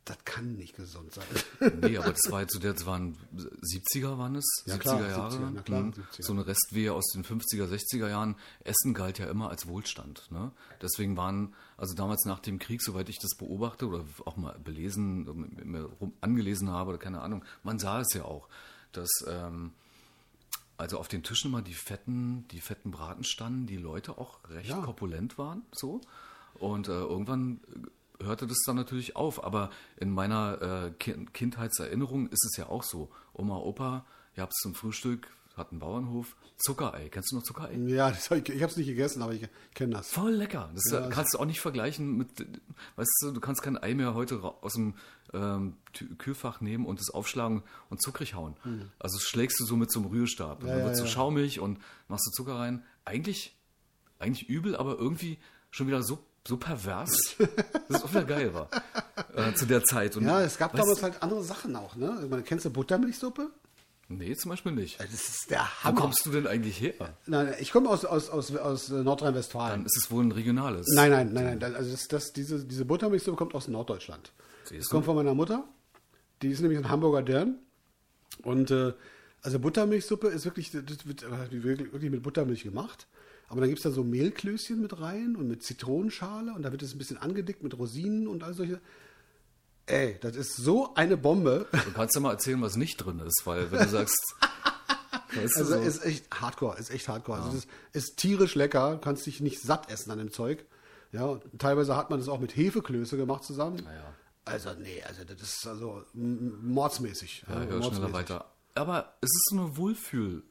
[0.08, 1.24] Das kann nicht gesund sein.
[1.82, 5.36] Nee, aber das war jetzt so, das waren 70er waren es, Ja, 70er klar, Jahre.
[5.36, 5.90] 70er, na klar, Mhm.
[5.90, 6.22] 70er.
[6.22, 8.36] So eine Restwehe aus den 50er, 60er Jahren.
[8.64, 10.26] Essen galt ja immer als Wohlstand.
[10.30, 10.50] Ne?
[10.80, 15.24] Deswegen waren, also damals nach dem Krieg, soweit ich das beobachte oder auch mal belesen,
[15.64, 18.48] mir rum angelesen habe oder keine Ahnung, man sah es ja auch,
[18.92, 19.72] dass ähm,
[20.78, 24.70] also auf den Tischen immer die fetten, die fetten Braten standen, die Leute auch recht
[24.70, 24.80] Ja.
[24.80, 26.00] korpulent waren, so.
[26.54, 27.60] Und äh, irgendwann
[28.22, 29.44] hörte das dann natürlich auf.
[29.44, 33.10] Aber in meiner äh, kind Kindheitserinnerung ist es ja auch so.
[33.32, 37.08] Oma, Opa, ihr habt zum Frühstück, hat einen Bauernhof, Zuckerei.
[37.08, 37.74] Kennst du noch Zuckerei?
[37.86, 40.10] ja, das hab ich, ich habe es nicht gegessen, aber ich kenne das.
[40.10, 40.70] Voll lecker.
[40.74, 42.28] Das Ja, äh, kannst du auch nicht vergleichen mit,
[42.96, 44.94] weißt du, du kannst kein Ei mehr heute aus dem
[45.32, 45.76] ähm,
[46.18, 48.56] Kühlfach nehmen und es aufschlagen und zuckrig hauen.
[48.98, 50.62] Also das schlägst du so mit so einem Rührstab.
[50.62, 51.78] Ja, dann ja, wird so schaumig und
[52.08, 52.84] machst du Zucker rein.
[53.04, 53.56] Eigentlich,
[54.18, 55.38] eigentlich übel, aber irgendwie
[55.70, 57.10] schon wieder so, so pervers,
[57.88, 58.68] dass es auch wieder geil war.
[59.34, 60.16] Äh, zu der Zeit.
[60.16, 62.18] Und, Ja, es gab damals halt andere Sachen auch, ne?
[62.24, 63.50] Ich meine, kennst du Buttermilchsuppe?
[64.08, 64.98] Nee, zum Beispiel nicht.
[64.98, 66.00] Das ist der Wo Hammer.
[66.00, 66.94] kommst du denn eigentlich her?
[67.26, 69.80] Nein, ich komme aus, aus, aus, aus Nordrhein-Westfalen.
[69.80, 70.86] Dann ist es wohl ein regionales.
[70.94, 71.74] Nein, nein, nein, nein.
[71.76, 74.32] Also das, das, diese, diese Buttermilchsuppe kommt aus Norddeutschland.
[74.64, 75.64] Siehst Das kommt von meiner Mutter.
[76.40, 77.58] Die ist nämlich ein Hamburger Dörn.
[78.42, 78.94] Und äh,
[79.42, 83.06] also Buttermilchsuppe ist wirklich, das wird äh, wirklich mit Buttermilch gemacht.
[83.48, 86.82] Aber dann gibt es da so Mehlklößchen mit rein und mit Zitronenschale und da wird
[86.82, 88.80] es ein bisschen angedickt mit Rosinen und all solche.
[89.86, 91.66] Ey, das ist so eine Bombe.
[91.72, 94.34] Du kannst ja mal erzählen, was nicht drin ist, weil wenn du sagst,
[95.34, 97.38] weißt du, Also so, ist echt Hardcore, ist echt Hardcore.
[97.40, 100.66] Also das ist tierisch lecker, du kannst dich nicht satt essen an dem Zeug.
[101.12, 103.78] Ja, teilweise hat man das auch mit Hefeklöße gemacht zusammen.
[103.78, 104.14] ja.
[104.44, 107.44] Also nee, also das ist also mordsmäßig.
[107.48, 108.12] ja, hör schneller mordsmäßig.
[108.14, 108.52] weiter.
[108.74, 110.42] Aber es ist so eine Wohlfühl,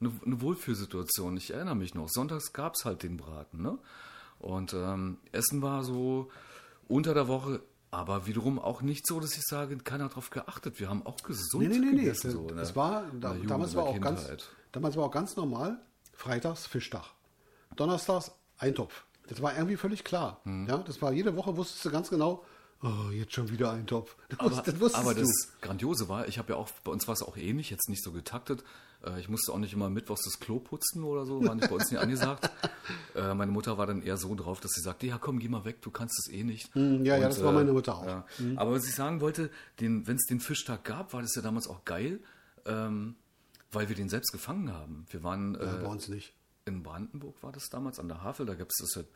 [0.00, 1.36] eine, eine Wohlfühlsituation.
[1.36, 2.08] Ich erinnere mich noch.
[2.08, 3.78] Sonntags gab es halt den Braten, ne?
[4.38, 6.30] Und ähm, Essen war so
[6.86, 10.78] unter der Woche, aber wiederum auch nicht so, dass ich sage, keiner darauf geachtet.
[10.78, 12.02] Wir haben auch gesund Nee, nee, nee, nee.
[12.02, 12.28] gegessen.
[12.28, 12.76] Es, so, ne?
[12.76, 14.28] war, da, Jugend, damals war auch ganz,
[14.70, 15.80] damals war auch ganz normal,
[16.12, 17.04] freitags Fischtag.
[17.74, 19.04] Donnerstags Eintopf.
[19.28, 20.40] Das war irgendwie völlig klar.
[20.44, 20.66] Hm.
[20.68, 22.44] Ja, das war jede Woche wusstest du ganz genau,
[22.82, 24.14] Oh, jetzt schon wieder ein Topf.
[24.28, 27.22] Das, Aber, das aber das Grandiose war, ich habe ja auch, bei uns war es
[27.22, 28.62] auch ähnlich, jetzt nicht so getaktet.
[29.04, 31.74] Äh, Ich musste auch nicht immer mittwochs das Klo putzen oder so, war nicht bei
[31.74, 32.50] uns nicht angesagt.
[33.14, 35.64] Äh, Meine Mutter war dann eher so drauf, dass sie sagte, ja komm, geh mal
[35.64, 36.72] weg, du kannst es eh nicht.
[36.74, 38.06] Hm, ja, ja, das war meine Mutter auch.
[38.06, 38.24] Ja.
[38.56, 41.84] Aber was ich sagen wollte, wenn es den Fischtag gab, war das ja damals auch
[41.84, 42.20] geil,
[42.64, 43.16] ähm,
[43.72, 45.04] weil wir den selbst gefangen haben.
[45.10, 46.32] Wir waren Ja, äh, bei uns nicht.
[46.64, 49.08] in Brandenburg war das damals, an der Havel, da gab es das ja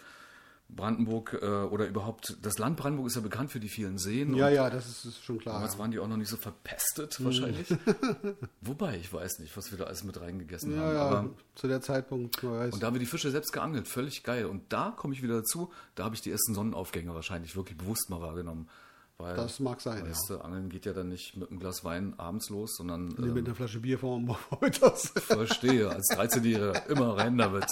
[0.74, 4.34] Brandenburg äh, oder überhaupt, das Land Brandenburg ist ja bekannt für die vielen Seen.
[4.34, 5.54] Ja, ja, das ist, ist schon klar.
[5.56, 5.78] Damals Ja.
[5.80, 7.66] waren die auch noch nicht so verpestet, wahrscheinlich.
[8.60, 10.94] Wobei, ich weiß nicht, was wir da alles mit reingegessen Ja, haben.
[10.94, 12.74] ja, Aber, zu der Zeitpunkt, weiß.
[12.74, 14.46] und da haben wir die Fische selbst geangelt, völlig geil.
[14.46, 18.08] Und da komme ich wieder dazu, da habe ich die ersten Sonnenaufgänge wahrscheinlich wirklich bewusst
[18.10, 18.68] mal wahrgenommen.
[19.18, 22.14] Weil, Das mag sein, weißt du, Angeln geht ja dann nicht mit einem Glas Wein
[22.18, 25.10] abends los, sondern Nee, ähm, mit einer Flasche Bier vor vormittags.
[25.16, 27.66] verstehe, als 13-Jähriger immer rein damit.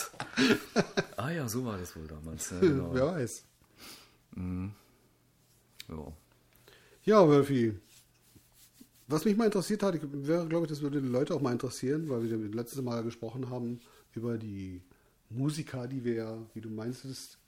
[1.17, 2.51] Ah ja, so war das wohl damals.
[2.51, 2.91] Ja, genau.
[2.95, 3.45] Wer weiß.
[5.89, 6.13] Ja.
[7.05, 7.75] Ja, Wölfi.
[9.09, 11.53] Was mich mal interessiert hat, ich- wäre, glaube ich, das würde die Leute auch mal
[11.53, 13.81] interessieren, weil wir das letzte Mal gesprochen haben
[14.15, 14.83] über die
[15.31, 17.03] Musiker, die wir ja, wie du meinst,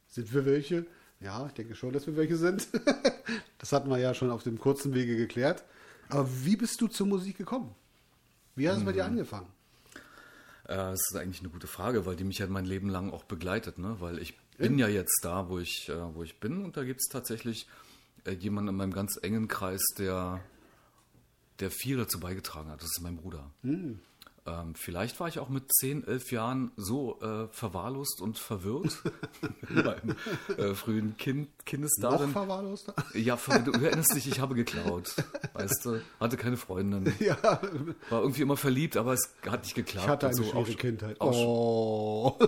[0.09, 0.87] sind wir welche?
[1.23, 2.67] Ja, ich denke schon, dass wir welche sind.
[3.59, 5.65] das hatten wir ja schon auf dem kurzen Wege geklärt.
[6.09, 7.75] Aber wie bist du zur Musik gekommen?
[8.57, 9.47] Wie hat es bei dir angefangen?
[10.65, 13.25] Äh, Das ist eigentlich eine gute Frage, weil die mich ja mein Leben lang auch
[13.25, 13.97] begleitet, ne?
[14.01, 17.01] Weil ich bin ja jetzt da, wo ich, äh, wo ich bin, und da gibt
[17.01, 17.67] es tatsächlich
[18.25, 20.41] äh, jemanden in meinem ganz engen Kreis, der,
[21.61, 22.81] der viel dazu beigetragen hat.
[22.81, 23.51] Das ist mein Bruder.
[24.45, 29.01] Ähm, vielleicht war ich auch mit 10, 11 Jahren so äh, verwahrlost und verwirrt
[29.69, 30.17] meinem
[30.59, 32.31] äh, frühen kind, Noch Kindesdasein.
[32.31, 32.95] verwahrloster?
[33.15, 35.15] Ja, ver- du erinnerst dich, ich habe geklaut.
[35.53, 37.15] Weißt du, hatte keine Freundin.
[37.21, 37.37] ja,
[38.11, 40.07] War irgendwie immer verliebt, aber es hat nicht geklappt.
[40.07, 40.43] ich hatte eine so.
[40.43, 41.21] schwere Auch- Kindheit.
[41.21, 42.39] auch- Oh.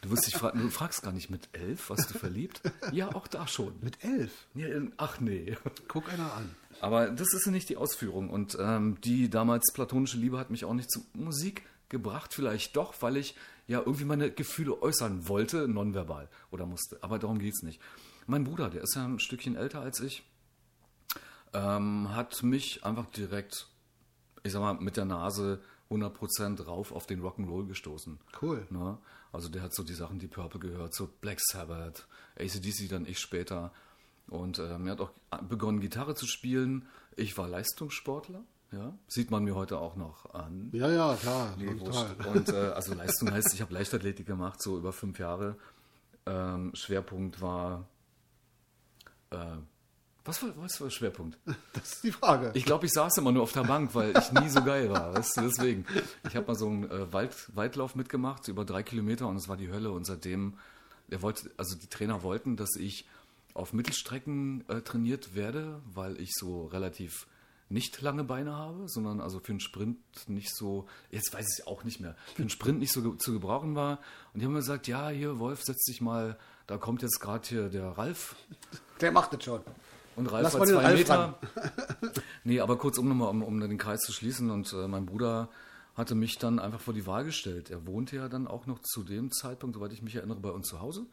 [0.00, 2.62] Du, wirst dich fra du fragst gar nicht mit elf, warst du verliebt?
[2.92, 3.74] Ja, auch da schon.
[3.82, 4.30] Mit elf?
[4.54, 5.56] Ja, ach nee.
[5.88, 6.54] Guck einer an.
[6.80, 8.30] Aber das ist ja nicht die Ausführung.
[8.30, 12.34] Und ähm, die damals platonische Liebe hat mich auch nicht zur Musik gebracht.
[12.34, 13.34] Vielleicht doch, weil ich
[13.66, 16.98] ja irgendwie meine Gefühle äußern wollte, nonverbal oder musste.
[17.02, 17.80] Aber darum geht's nicht.
[18.26, 20.22] Mein Bruder, der ist ja ein Stückchen älter als ich,
[21.54, 23.68] ähm, hat mich einfach direkt,
[24.42, 25.60] ich sag mal, mit der Nase
[25.90, 28.18] 100% rauf auf den Rock'n'Roll gestoßen.
[28.42, 28.66] Cool.
[28.70, 28.98] Ne?
[29.32, 32.06] Also der hat so die Sachen, die Purple gehört, so Black Sabbath,
[32.38, 33.72] ACDC dann ich später.
[34.28, 35.10] Und ähm, er hat auch
[35.48, 36.86] begonnen, Gitarre zu spielen.
[37.16, 38.92] Ich war Leistungssportler, ja.
[39.06, 40.68] Sieht man mir heute auch noch an.
[40.72, 41.54] Ja, ja, klar.
[41.56, 41.68] Nee.
[41.68, 45.56] Und äh, also Leistung heißt, ich habe Leichtathletik gemacht, so über fünf Jahre.
[46.26, 47.88] Ähm, Schwerpunkt war.
[49.30, 49.36] Äh,
[50.24, 51.38] was war, was war der Schwerpunkt?
[51.72, 52.50] Das ist die Frage.
[52.54, 55.14] Ich glaube, ich saß immer nur auf der Bank, weil ich nie so geil war.
[55.14, 55.86] Weißt du, deswegen.
[56.28, 59.56] Ich habe mal so einen äh, Wald, Waldlauf mitgemacht, über drei Kilometer und es war
[59.56, 59.90] die Hölle.
[59.90, 60.58] Und seitdem,
[61.08, 63.06] er wollte, also die Trainer wollten, dass ich
[63.58, 67.26] auf Mittelstrecken äh, trainiert werde, weil ich so relativ
[67.70, 71.84] nicht lange Beine habe, sondern also für einen Sprint nicht so, jetzt weiß ich auch
[71.84, 74.00] nicht mehr, für einen Sprint nicht so ge zu gebrauchen war.
[74.32, 77.46] Und die haben mir gesagt, ja, hier, Wolf, setz dich mal, da kommt jetzt gerade
[77.46, 78.36] hier der Ralf,
[79.00, 79.60] Der macht das schon.
[80.16, 81.38] und Ralf Lass war zwei Ralf Meter.
[82.44, 84.50] nee, aber kurz um nochmal, um, um den Kreis zu schließen.
[84.50, 85.50] Und äh, mein Bruder
[85.94, 87.70] hatte mich dann einfach vor die Wahl gestellt.
[87.70, 90.68] Er wohnte ja dann auch noch zu dem Zeitpunkt, soweit ich mich erinnere, bei uns
[90.68, 91.06] zu Hause.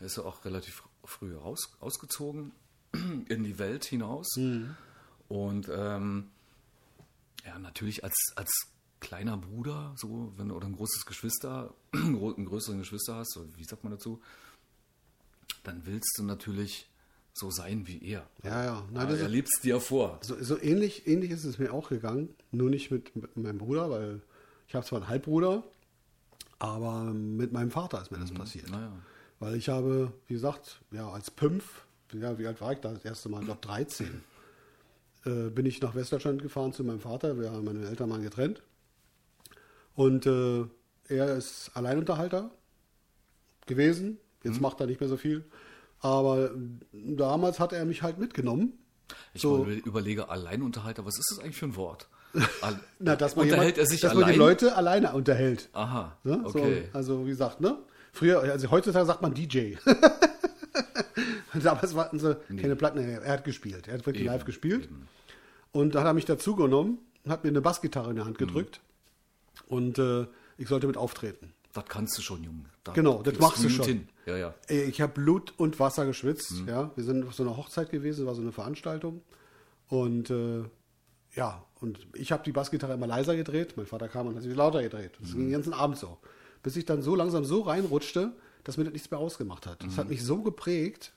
[0.00, 2.52] Er ist ja auch relativ früh raus, ausgezogen
[3.28, 4.36] in die Welt hinaus.
[5.28, 6.30] Und ähm,
[7.44, 8.50] ja, natürlich als, als
[9.00, 13.64] kleiner Bruder, so, wenn du oder ein großes Geschwister, einen größeren Geschwister hast, so, wie
[13.64, 14.20] sagt man dazu,
[15.64, 16.88] dann willst du natürlich
[17.34, 18.28] so sein wie er.
[18.42, 18.88] Ja, ja.
[18.92, 20.18] Nein, er es dir vor.
[20.22, 22.34] so, so ähnlich, ähnlich ist es mir auch gegangen.
[22.50, 24.20] Nur nicht mit, mit meinem Bruder, weil
[24.68, 25.64] ich habe zwar einen Halbbruder,
[26.58, 28.70] aber mit meinem Vater ist mir das passiert.
[28.70, 28.92] Naja.
[29.42, 31.64] Weil ich habe, wie gesagt, ja, als Pümpf,
[32.12, 33.40] ja, wie alt war ich da das erste Mal?
[33.40, 34.22] Ich glaube 13.
[35.26, 37.36] Äh, bin ich nach Westdeutschland gefahren zu meinem Vater.
[37.40, 38.62] Wir haben meine Eltern waren getrennt.
[39.96, 40.64] Und äh,
[41.08, 42.52] er ist Alleinunterhalter
[43.66, 44.18] gewesen.
[44.44, 45.44] Jetzt macht er nicht mehr so viel.
[45.98, 46.50] Aber
[46.92, 48.74] damals hat er mich halt mitgenommen.
[49.34, 49.64] Ich So.
[49.64, 52.08] über- überlege, Alleinunterhalter, was ist das eigentlich für ein Wort?
[53.00, 54.34] Na, dass man, Unterhält jemand, er sich dass man allein?
[54.34, 55.68] die Leute alleine unterhält.
[55.72, 56.40] Aha, Ne?
[56.44, 56.84] okay.
[56.92, 57.76] So, also wie gesagt, ne?
[58.12, 59.74] Früher, also heutzutage sagt man DJ.
[61.62, 63.86] Damals hatten sie keine Platten, nee, er hat gespielt.
[63.88, 64.84] Er hat wirklich Eben, live gespielt.
[64.84, 65.08] eben.
[65.72, 66.98] Und dann hat er mich dazu genommen,
[67.28, 68.28] hat mir eine Bassgitarre in der Mhm.
[68.28, 68.80] Hand gedrückt
[69.66, 70.26] und äh,
[70.58, 71.52] ich sollte mit auftreten.
[71.74, 72.64] Das kannst du schon, Junge.
[72.84, 73.84] Da Genau, das machst du schon.
[73.86, 74.08] Hin.
[74.26, 74.54] Ja, ja.
[74.66, 76.52] Ey, Ich habe Blut und Wasser geschwitzt.
[76.52, 76.68] Mhm.
[76.68, 79.22] Ja, wir sind auf so einer Hochzeit gewesen, war so eine Veranstaltung.
[79.88, 80.64] Und äh,
[81.34, 83.74] ja, und ich habe die Bassgitarre immer leiser gedreht.
[83.76, 85.12] Mein Vater kam und hat sie lauter gedreht.
[85.20, 85.34] Das Mhm.
[85.36, 86.18] ging den ganzen Abend so.
[86.62, 88.32] Bis ich dann so langsam so reinrutschte,
[88.64, 89.82] dass mir das nichts mehr ausgemacht hat.
[89.82, 89.96] Das Mhm.
[89.96, 91.12] hat mich so geprägt,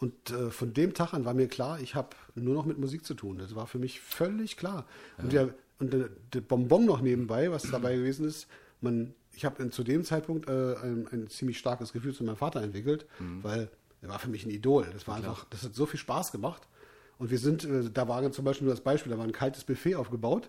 [0.00, 3.04] Und äh, von dem Tag an war mir klar, ich habe nur noch mit Musik
[3.04, 3.38] zu tun.
[3.38, 4.86] Das war für mich völlig klar.
[5.16, 8.46] Und, der, und der, der Bonbon noch nebenbei, was dabei gewesen ist,
[8.80, 12.62] man, ich habe zu dem Zeitpunkt äh, ein, ein, ziemlich starkes Gefühl zu meinem Vater
[12.62, 13.42] entwickelt, mhm.
[13.42, 14.86] weil er war für mich ein Idol.
[14.92, 16.62] Das war einfach, das hat so viel Spaß gemacht.
[17.18, 19.64] Und wir sind, äh, da war zum Beispiel nur das Beispiel, da war ein kaltes
[19.64, 20.48] Buffet aufgebaut.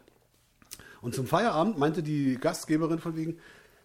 [1.02, 3.40] Und zum Feierabend meinte die Gastgeberin von wegen,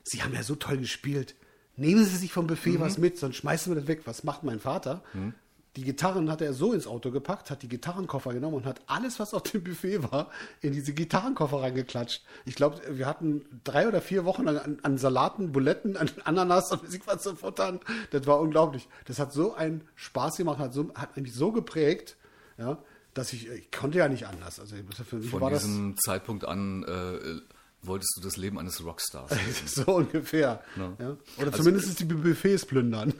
[0.04, 1.34] Sie haben ja so toll gespielt.
[1.76, 2.80] Nehmen Sie sich vom Buffet mhm.
[2.80, 4.02] was mit, sonst schmeißen wir das weg.
[4.04, 5.02] Was macht mein Vater?
[5.12, 5.34] Mhm.
[5.76, 9.18] Die Gitarren hat er so ins Auto gepackt, hat die Gitarrenkoffer genommen und hat alles,
[9.18, 12.22] was auf dem Buffet war, in diese Gitarrenkoffer reingeklatscht.
[12.44, 17.06] Ich glaube, wir hatten drei oder vier Wochen an, an Salaten, Buletten, an Ananas und
[17.08, 17.80] was zu futtern.
[18.12, 18.88] Das war unglaublich.
[19.06, 22.16] Das hat so einen Spaß gemacht, hat, so, hat mich so geprägt,
[22.56, 22.78] ja,
[23.12, 24.60] dass ich, ich konnte ja nicht anders.
[24.60, 27.40] Also für mich Von war diesem das, Zeitpunkt an äh,
[27.86, 29.32] wolltest du das Leben eines Rockstars.
[29.66, 30.62] so ungefähr.
[30.76, 30.96] No.
[30.98, 31.16] Ja?
[31.38, 33.14] Oder also, zumindest die Buffets plündern.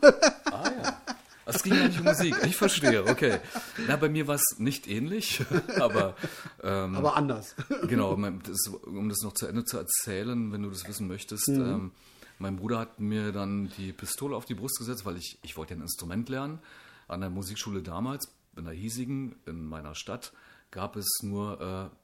[0.44, 1.00] ah ja.
[1.46, 2.36] Es ging ja nicht um Musik.
[2.44, 3.38] Ich verstehe, okay.
[3.86, 5.44] Na, bei mir war es nicht ähnlich,
[5.78, 6.16] aber.
[6.62, 7.54] Ähm, aber anders.
[7.86, 11.48] Genau, um das noch zu Ende zu erzählen, wenn du das wissen möchtest.
[11.48, 11.60] Mhm.
[11.60, 11.90] Ähm,
[12.38, 15.74] mein Bruder hat mir dann die Pistole auf die Brust gesetzt, weil ich, ich wollte
[15.74, 16.60] ein Instrument lernen.
[17.08, 20.32] An der Musikschule damals, in der hiesigen, in meiner Stadt,
[20.70, 21.96] gab es nur äh,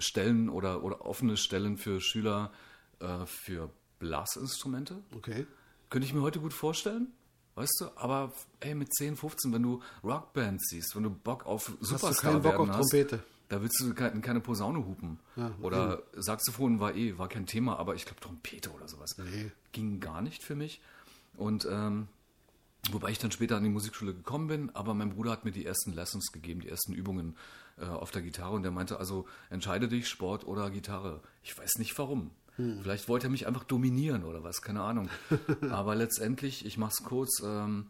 [0.00, 2.50] Stellen oder, oder offene Stellen für Schüler
[3.00, 5.02] äh, für Blasinstrumente.
[5.16, 5.46] Okay.
[5.88, 7.12] Könnte ich mir heute gut vorstellen.
[7.54, 11.72] Weißt du, aber ey, mit 10, 15, wenn du Rockbands siehst, wenn du Bock auf
[11.80, 13.22] Superstar hast du keinen Bock auf hast, Trompete.
[13.48, 15.18] Da willst du keine, keine Posaune hupen.
[15.34, 16.22] Ja, oder eben.
[16.22, 19.16] Saxophon war eh, war kein Thema, aber ich glaube Trompete oder sowas.
[19.18, 19.50] Nee.
[19.72, 20.80] Ging gar nicht für mich.
[21.36, 22.06] Und ähm,
[22.92, 25.66] wobei ich dann später an die Musikschule gekommen bin, aber mein Bruder hat mir die
[25.66, 27.36] ersten Lessons gegeben, die ersten Übungen
[27.80, 31.20] äh, auf der Gitarre und der meinte also, entscheide dich, Sport oder Gitarre.
[31.42, 32.30] Ich weiß nicht warum.
[32.56, 32.80] Hm.
[32.82, 35.08] Vielleicht wollte er mich einfach dominieren oder was, keine Ahnung.
[35.70, 37.86] Aber letztendlich, ich mach's kurz, ähm,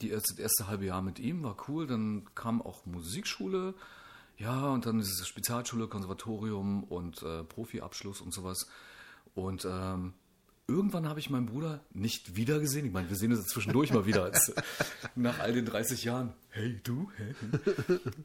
[0.00, 1.86] die erste, das erste halbe Jahr mit ihm war cool.
[1.86, 3.74] Dann kam auch Musikschule,
[4.38, 8.66] ja, und dann diese Spezialschule, Konservatorium und äh, Profiabschluss und sowas.
[9.34, 10.14] Und ähm,
[10.68, 12.86] irgendwann habe ich meinen Bruder nicht wiedergesehen.
[12.86, 14.54] Ich meine, wir sehen uns zwischendurch mal wieder als,
[15.14, 16.32] nach all den 30 Jahren.
[16.50, 17.10] Hey, du?
[17.16, 17.34] Hey.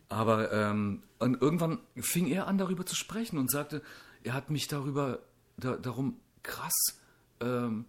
[0.09, 3.81] Aber ähm, und irgendwann fing er an, darüber zu sprechen und sagte,
[4.23, 5.19] er hat mich darüber
[5.57, 6.99] da, darum krass
[7.39, 7.85] ähm,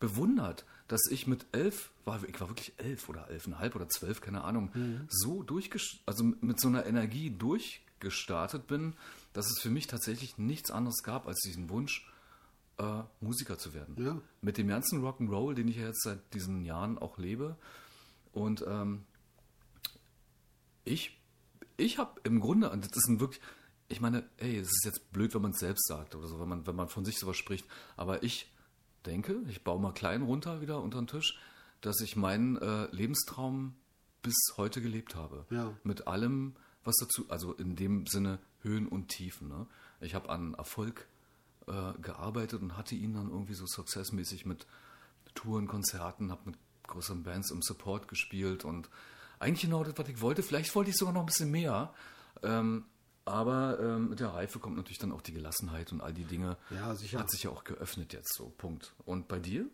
[0.00, 4.44] bewundert, dass ich mit elf, war, ich war wirklich elf oder elfeinhalb oder zwölf, keine
[4.44, 5.06] Ahnung, mhm.
[5.08, 8.94] so durchgestartet, also mit so einer Energie durchgestartet bin,
[9.32, 12.11] dass es für mich tatsächlich nichts anderes gab als diesen Wunsch,
[12.78, 13.96] äh, Musiker zu werden.
[13.98, 14.20] Ja.
[14.40, 17.56] Mit dem ganzen Rock'n'Roll, den ich ja jetzt seit diesen Jahren auch lebe.
[18.32, 19.04] Und ähm,
[20.84, 21.20] ich,
[21.76, 23.40] ich habe im Grunde, und das ist ein wirklich,
[23.88, 26.48] ich meine, ey, es ist jetzt blöd, wenn man es selbst sagt oder so, wenn
[26.48, 27.66] man, wenn man von sich sowas spricht.
[27.96, 28.50] Aber ich
[29.06, 31.38] denke, ich baue mal klein runter wieder unter den Tisch,
[31.80, 33.74] dass ich meinen äh, Lebenstraum
[34.22, 35.46] bis heute gelebt habe.
[35.50, 35.76] Ja.
[35.82, 36.54] Mit allem,
[36.84, 39.48] was dazu, also in dem Sinne Höhen und Tiefen.
[39.48, 39.66] Ne?
[40.00, 41.08] Ich habe an Erfolg
[41.66, 44.66] äh, gearbeitet und hatte ihn dann irgendwie so successmäßig mit
[45.34, 48.90] Touren, Konzerten, habe mit größeren Bands im Support gespielt und
[49.38, 50.42] eigentlich genau das, was ich wollte.
[50.42, 51.92] Vielleicht wollte ich sogar noch ein bisschen mehr.
[52.42, 52.84] Ähm,
[53.24, 56.56] aber ähm, mit der Reife kommt natürlich dann auch die Gelassenheit und all die Dinge.
[56.70, 57.20] Ja, sicher.
[57.20, 58.52] Hat sich ja auch geöffnet jetzt so.
[58.56, 58.94] Punkt.
[59.04, 59.66] Und bei dir?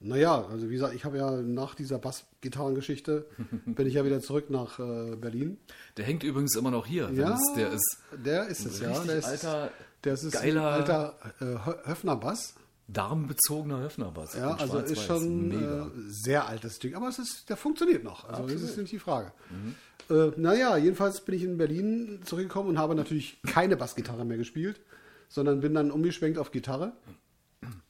[0.00, 3.26] Naja, also wie gesagt, ich habe ja nach dieser Bassgitarrengeschichte
[3.66, 5.56] bin ich ja wieder zurück nach äh, Berlin.
[5.96, 7.10] Der hängt übrigens immer noch hier.
[7.10, 9.02] Ja, es, der ist, der ist es, ja.
[9.02, 9.70] Der ist, alter,
[10.04, 12.54] der ist geiler, ein alter äh, Höfner-Bass.
[12.86, 14.34] Darmbezogener Höfner-Bass.
[14.34, 18.24] Ja, also ist schon äh, sehr altes Ding, aber es ist, der funktioniert noch.
[18.24, 18.62] Also Absolut.
[18.62, 19.32] das ist nicht die Frage.
[19.50, 19.74] Mhm.
[20.14, 24.80] Äh, naja, jedenfalls bin ich in Berlin zurückgekommen und habe natürlich keine Bassgitarre mehr gespielt,
[25.28, 26.92] sondern bin dann umgeschwenkt auf Gitarre.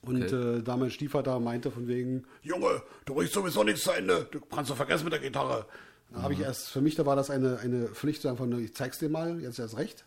[0.02, 0.58] Und okay.
[0.58, 4.40] äh, da mein Stiefvater meinte von wegen, Junge, du bringst sowieso nichts zu Ende, du
[4.40, 5.66] kannst doch vergessen mit der Gitarre.
[6.10, 6.22] Da mhm.
[6.22, 8.98] habe ich erst, für mich da war das eine, eine Pflicht, einfach nur, ich zeig's
[8.98, 10.04] dir mal, jetzt erst recht.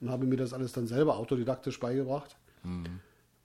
[0.00, 2.36] Und habe mir das alles dann selber autodidaktisch beigebracht.
[2.62, 3.00] Mhm.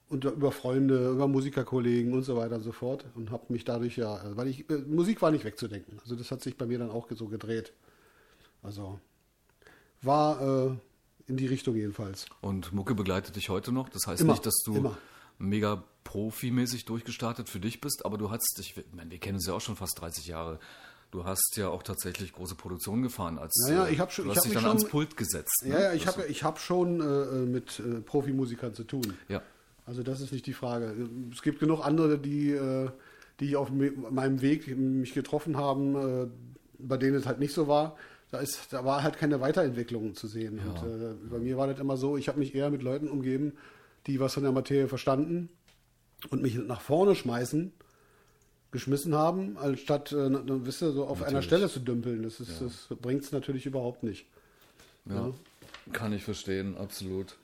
[0.08, 3.06] Und über Freunde, über Musikerkollegen und so weiter und so fort.
[3.14, 5.98] Und habe mich dadurch ja, weil ich, äh, Musik war nicht wegzudenken.
[6.00, 7.72] Also das hat sich bei mir dann auch so gedreht.
[8.62, 9.00] Also
[10.02, 10.76] war äh,
[11.26, 12.26] in die Richtung jedenfalls.
[12.40, 13.88] Und Mucke begleitet dich heute noch?
[13.88, 14.98] Das heißt immer, nicht, dass du immer.
[15.38, 19.54] mega profimäßig durchgestartet für dich bist, aber du hast, ich meine, wir kennen uns ja
[19.54, 20.58] auch schon fast 30 Jahre.
[21.12, 24.44] Du hast ja auch tatsächlich große Produktionen gefahren, als naja, ich hab schon, du hast
[24.44, 25.62] dich dann schon, ans Pult gesetzt.
[25.64, 25.74] Ne?
[25.74, 29.14] Ja, ja, ich habe ich hab schon äh, mit äh, Profimusikern zu tun.
[29.28, 29.42] Ja.
[29.86, 30.94] Also das ist nicht die Frage.
[31.32, 32.90] Es gibt genug andere, die, äh,
[33.40, 36.26] die auf meinem Weg mich getroffen haben, äh,
[36.78, 37.96] bei denen es halt nicht so war
[38.32, 40.58] da, ist, da war halt keine Weiterentwicklung zu sehen.
[40.58, 40.82] Ja.
[40.82, 43.52] Und äh, bei mir war das immer so, ich habe mich eher mit Leuten umgeben,
[44.06, 45.50] die was von der Materie verstanden
[46.30, 47.72] und mich nach vorne schmeißen,
[48.72, 50.30] geschmissen haben, anstatt, äh,
[50.64, 52.22] wisst ihr, so auf einer Stelle zu dümpeln.
[52.24, 54.26] Das, ist, das bringt es natürlich überhaupt nicht.
[55.04, 55.32] Ja, Ja.
[55.92, 57.36] kann ich verstehen, absolut.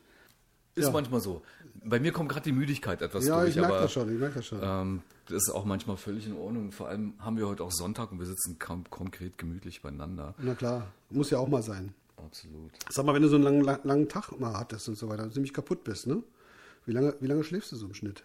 [0.74, 0.90] Ist Ja.
[0.90, 1.42] manchmal so.
[1.84, 4.36] Bei mir kommt gerade die Müdigkeit etwas Ja, durch, ich merke das schon, ich merke
[4.36, 4.60] das schon.
[4.62, 6.72] ähm, das ist auch manchmal völlig in Ordnung.
[6.72, 10.34] Vor allem haben wir heute auch Sonntag und wir sitzen konkret gemütlich beieinander.
[10.38, 11.94] Na klar, muss ja auch mal sein.
[12.16, 12.72] Absolut.
[12.90, 15.30] Sag mal, wenn du so einen langen, lang- langen Tag mal hattest und so weiter,
[15.30, 16.22] ziemlich kaputt bist, ne?
[16.86, 18.22] Wie lange, wie lange schläfst du so im Schnitt?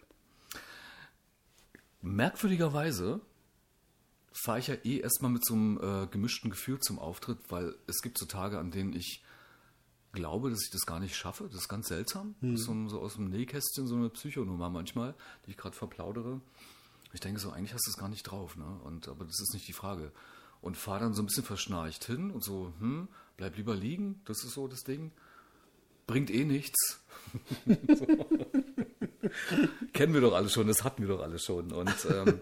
[2.03, 3.21] Merkwürdigerweise
[4.33, 8.01] fahre ich ja eh erstmal mit so einem äh, gemischten Gefühl zum Auftritt, weil es
[8.01, 9.23] gibt so Tage, an denen ich
[10.11, 11.45] glaube, dass ich das gar nicht schaffe.
[11.45, 12.35] Das ist ganz seltsam.
[12.41, 16.41] Das ist so, so aus dem Nähkästchen so eine Psychonummer manchmal, die ich gerade verplaudere.
[17.13, 18.79] Ich denke so, eigentlich hast du es gar nicht drauf, ne?
[18.83, 20.11] Und aber das ist nicht die Frage.
[20.59, 24.43] Und fahre dann so ein bisschen verschnarcht hin und so, hm, bleib lieber liegen, das
[24.43, 25.11] ist so das Ding.
[26.05, 26.99] Bringt eh nichts.
[29.93, 31.71] Kennen wir doch alle schon, das hatten wir doch alle schon.
[31.71, 32.39] Und ähm,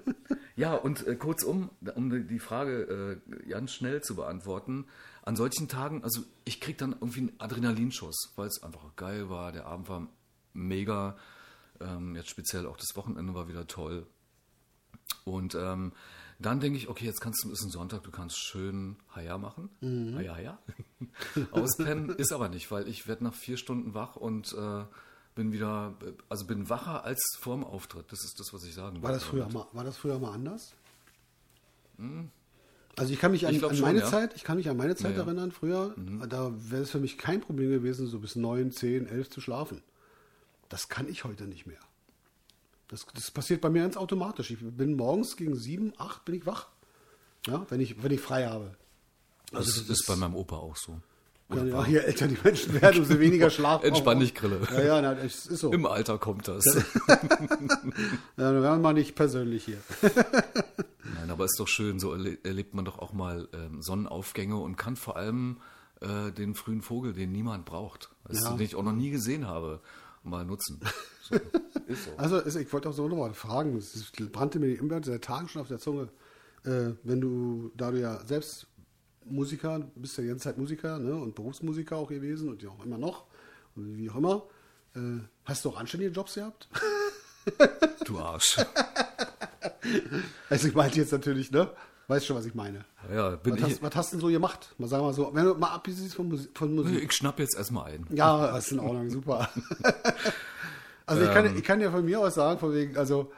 [0.55, 4.85] ja, und äh, kurzum, um die- Frage äh, ganz schnell zu beantworten,
[5.23, 9.51] an solchen Tagen, also ich krieg dann irgendwie einen Adrenalinschuss, weil es einfach geil war,
[9.51, 10.07] der Abend war
[10.53, 11.17] mega,
[11.79, 14.07] ähm, jetzt speziell auch das Wochenende war wieder toll.
[15.23, 15.93] Und ähm,
[16.39, 19.69] dann denke ich, okay, jetzt kannst du, ist ein Sonntag, du kannst schön Haja machen.
[20.17, 20.59] Haja, Haja.
[21.51, 24.83] Auspennen ist aber nicht, weil ich werde nach vier Stunden wach und äh,
[25.35, 25.93] bin wieder,
[26.29, 28.11] also bin wacher als vorm Auftritt.
[28.11, 29.49] Das ist das, was ich sagen War das wollte.
[29.49, 30.73] früher mal, war das früher mal anders?
[32.97, 34.07] Also ich kann mich an, an schon, meine ja.
[34.09, 35.95] Zeit, ich kann mich an meine Zeit Ja, erinnern, früher,
[36.27, 39.81] da wäre es für mich kein Problem gewesen, so bis neun, zehn, elf zu schlafen.
[40.69, 41.79] Das kann ich heute nicht mehr.
[42.87, 44.51] Das, das passiert bei mir ganz automatisch.
[44.51, 46.67] Ich bin morgens gegen sieben, acht bin ich wach.
[47.47, 48.75] Ja, wenn ich, wenn ich frei habe.
[49.51, 50.99] Das, Also das ist bei meinem Opa auch so.
[51.53, 53.83] Ja, ja, je älter die Menschen werden, umso weniger Schlaf.
[53.83, 54.59] Entspann dich, Grille.
[54.71, 55.71] Ja, ja, na, es ist so.
[55.71, 56.63] Im Alter kommt das.
[57.07, 57.15] Ja,
[58.37, 59.77] dann werden wir mal nicht persönlich hier.
[61.15, 64.77] Nein, aber ist doch schön, so erle erlebt man doch auch mal ähm, Sonnenaufgänge und
[64.77, 65.57] kann vor allem
[66.01, 68.51] äh, den frühen Vogel, den niemand braucht, weißt Ja.
[68.51, 69.81] du, den ich auch noch nie gesehen habe,
[70.23, 70.79] mal nutzen.
[71.29, 71.35] So.
[71.87, 72.11] Ist so.
[72.17, 75.61] Also ist, ich wollte auch so nochmal fragen, es brannte mir immer seit Tagen schon
[75.61, 76.09] auf der Zunge,
[76.65, 78.67] äh, wenn du, da du ja selbst
[79.25, 82.83] Musiker, bist ja die ganze Zeit Musiker ne, und Berufsmusiker auch gewesen und ja auch
[82.85, 83.25] immer noch,
[83.75, 84.43] und wie auch immer,
[84.95, 86.67] äh, hast du auch anständige Jobs gehabt?
[88.05, 88.57] Du Arsch.
[90.49, 91.69] Also ich meinte jetzt natürlich, ne?
[92.07, 92.83] Weißt schon, was ich meine.
[93.11, 93.65] Ja, bin Was ich.
[93.65, 94.75] hast, was hast du denn so gemacht?
[94.77, 97.01] Mal sagen wir so, wenn du mal absiehst von, Musik- von Musik.
[97.03, 98.05] Ich schnapp jetzt erstmal ein.
[98.11, 99.49] Ja, das ist in Ordnung, super.
[101.05, 101.57] also ich kann, Ähm.
[101.57, 103.31] ich kann ja von mir aus sagen, von wegen, also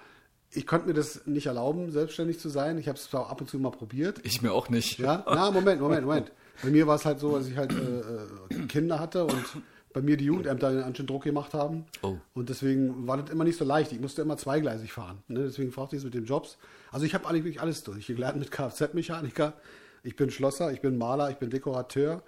[0.56, 2.78] ich konnte mir das nicht erlauben, selbstständig zu sein.
[2.78, 4.20] Ich habe es zwar ab und zu mal probiert.
[4.24, 5.00] Ich mir auch nicht.
[5.00, 6.32] Ja, na, Moment, Moment, Moment.
[6.62, 9.46] Bei mir war es halt so, dass ich halt äh, äh, Kinder hatte und
[9.94, 11.86] bei mir die Jugendämter einen anscheinend Druck gemacht haben.
[12.02, 12.18] Oh.
[12.34, 13.92] Und deswegen war das immer nicht so leicht.
[13.92, 15.24] Ich musste immer zweigleisig fahren.
[15.28, 15.44] Ne?
[15.44, 16.58] Deswegen fragte ich es mit den Jobs.
[16.92, 18.00] Also ich habe eigentlich wirklich alles durch.
[18.00, 19.54] Ich gelernt mit Kfz-Mechaniker,
[20.04, 22.24] ich bin Schlosser, ich bin Maler, ich bin Dekorateur.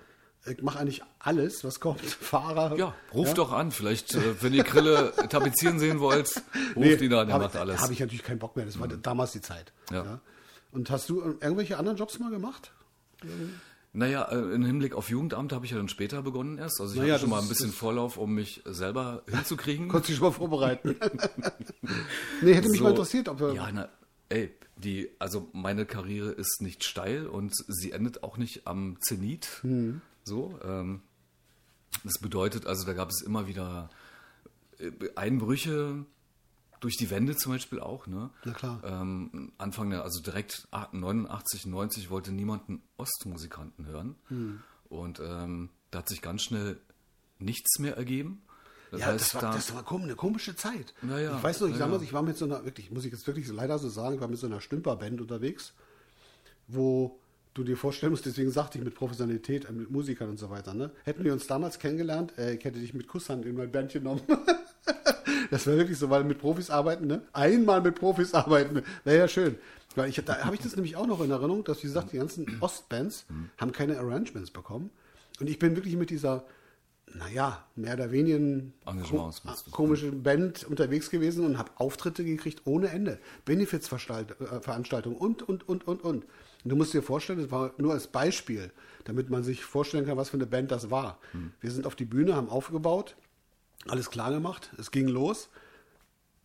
[0.48, 2.02] Ich mache eigentlich alles, was kommt.
[2.02, 2.78] Fahrer.
[2.78, 3.72] Ja, ruft doch an.
[3.72, 6.42] Vielleicht, äh, wenn ihr Grille tapezieren sehen wollt,
[6.76, 7.78] ruft ihn an, er hab, macht alles.
[7.78, 7.84] Mhm.
[7.84, 8.66] Habe ich natürlich keinen Bock mehr.
[8.66, 9.74] Das war damals die Zeit.
[9.92, 10.20] Ja.
[10.72, 12.72] Und hast du irgendwelche anderen Jobs mal gemacht?
[13.94, 16.82] Naja, äh, im Hinblick auf Jugendamt habe ich ja dann später begonnen erst.
[16.82, 19.88] Also ich Naja, hatte schon mal ein bisschen Vorlauf, um mich selber hinzukriegen.
[19.90, 20.96] Konntest du dich schon mal vorbereiten?
[22.42, 22.84] nee, hätte mich So.
[22.84, 23.54] mal interessiert, ob wir.
[23.54, 23.88] Ja, na,
[24.30, 29.48] ey, die, also meine Karriere ist nicht steil und sie endet auch nicht am Zenit.
[29.62, 30.02] Hm.
[30.26, 31.02] So, ähm,
[32.04, 33.90] das bedeutet also, da gab es immer wieder
[34.80, 36.06] äh, Einbrüche
[36.80, 38.30] durch die Wände zum Beispiel auch, ne?
[38.44, 38.82] Na klar.
[38.84, 44.16] Ähm, Anfang der, also direkt 89, 90 wollte niemand einen Ostmusikanten hören.
[44.28, 44.62] Hm.
[44.90, 46.80] Und ähm, da hat sich ganz schnell
[47.40, 48.42] nichts mehr ergeben.
[48.92, 50.94] Das Ja, heißt, das war, da, das war eine komische Zeit.
[51.08, 51.38] Ja, ja.
[51.38, 52.08] Ich weiß noch, ich damals, ja.
[52.08, 54.28] ich war mit so einer, wirklich, muss ich jetzt wirklich leider so sagen, ich war
[54.28, 55.74] mit so einer Stümperband unterwegs,
[56.68, 57.20] wo
[57.56, 60.76] du dir vorstellen musst, deswegen sagte ich mit Professionalität, äh, mit Musikern und so weiter,
[60.76, 60.92] ne?
[61.04, 64.22] Hätten wir uns damals kennengelernt, äh, ich hätte dich mit Kusshand in mein Band genommen.
[65.52, 67.24] das wäre wirklich so, weil mit Profis arbeiten, ne?
[67.34, 69.56] Einmal mit Profis arbeiten, wäre ja schön.
[69.96, 72.18] Weil ich, da habe ich das nämlich auch noch in Erinnerung, dass, wie gesagt, die
[72.18, 73.26] ganzen Ostbands
[73.58, 74.90] haben keine Arrangements bekommen.
[75.40, 76.44] Und ich bin wirklich mit dieser,
[77.14, 79.72] naja, mehr oder weniger Engagements, ko meinst du?
[79.72, 83.20] komische Band unterwegs gewesen und habe Auftritte gekriegt ohne Ende.
[83.46, 86.26] Benefizveranstaltungen und, und, und, und, und.
[86.66, 88.72] Und du musst dir vorstellen, das war nur als Beispiel,
[89.06, 91.20] damit man sich vorstellen kann, was für eine Band das war.
[91.62, 93.16] Wir sind auf die Bühne, haben aufgebaut,
[93.88, 95.48] alles klar gemacht, es ging los.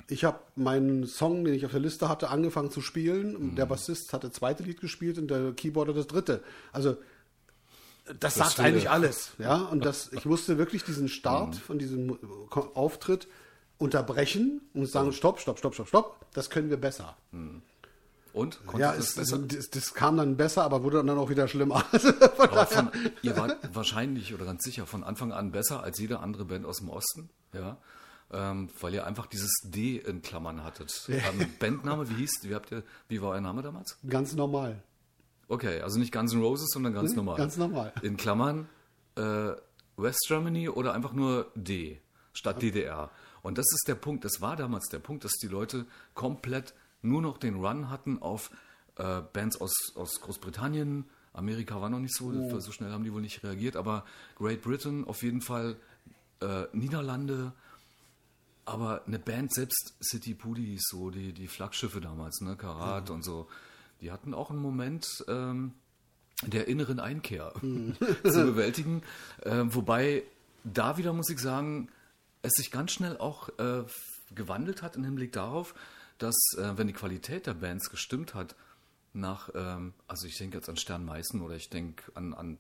[0.09, 3.55] Ich habe meinen Song, den ich auf der Liste hatte, angefangen zu spielen.
[3.57, 6.43] Der Bassist hat das zweite Lied gespielt und der Keyboarder das dritte.
[6.73, 6.97] Also
[8.19, 8.67] das, sagt viele.
[8.69, 9.57] eigentlich alles, ja.
[9.57, 12.19] Und das, ich musste wirklich diesen Start von diesem
[12.51, 13.29] Ko- Auftritt
[13.79, 17.17] unterbrechen und sagen, stopp, stopp, stopp, stopp, stopp, das können wir besser.
[18.33, 18.61] Und?
[18.77, 21.81] Ja, es, das das, das kam dann besser, aber wurde dann auch wieder schlimmer.
[21.91, 22.91] Von,
[23.23, 26.79] ihr wart wahrscheinlich oder ganz sicher von Anfang an besser als jede andere Band aus
[26.79, 27.79] dem Osten, ja,
[28.33, 31.09] ähm, weil ihr einfach dieses D in Klammern hattet.
[31.09, 33.99] Ähm, Bandname, wie hieß, wie habt ihr, wie war euer Name damals?
[34.09, 34.83] Ganz normal.
[35.49, 37.37] Okay, also nicht Guns N' Roses, sondern ganz normal.
[37.37, 37.93] Ganz normal.
[38.03, 38.69] In Klammern
[39.17, 39.53] äh,
[39.97, 42.01] West Germany oder einfach nur D
[42.33, 43.11] statt DDR.
[43.43, 47.23] Und das ist der Punkt, das war damals der Punkt, dass die Leute komplett nur
[47.23, 48.51] noch den Run hatten auf
[48.97, 51.05] äh, Bands aus, aus Großbritannien.
[51.33, 54.05] Amerika war noch nicht so, so schnell haben die wohl nicht reagiert, aber
[54.37, 55.77] Great Britain auf jeden Fall,
[56.41, 57.53] äh, Niederlande,
[58.65, 63.49] aber eine Band, selbst City Pudis, so die, die Flaggschiffe damals, ne, Karat und so,
[64.01, 65.73] die hatten auch einen Moment ähm,
[66.45, 69.03] der inneren Einkehr zu bewältigen.
[69.45, 70.25] Ähm, wobei
[70.65, 71.89] da wieder muss ich sagen,
[72.43, 73.85] es sich ganz schnell auch äh,
[74.35, 75.75] gewandelt hat im Hinblick darauf,
[76.23, 78.55] dass, äh, wenn die Qualität der Bands gestimmt hat,
[79.13, 82.59] nach, ähm, also ich denke jetzt an Stern Meißen oder ich denke an, an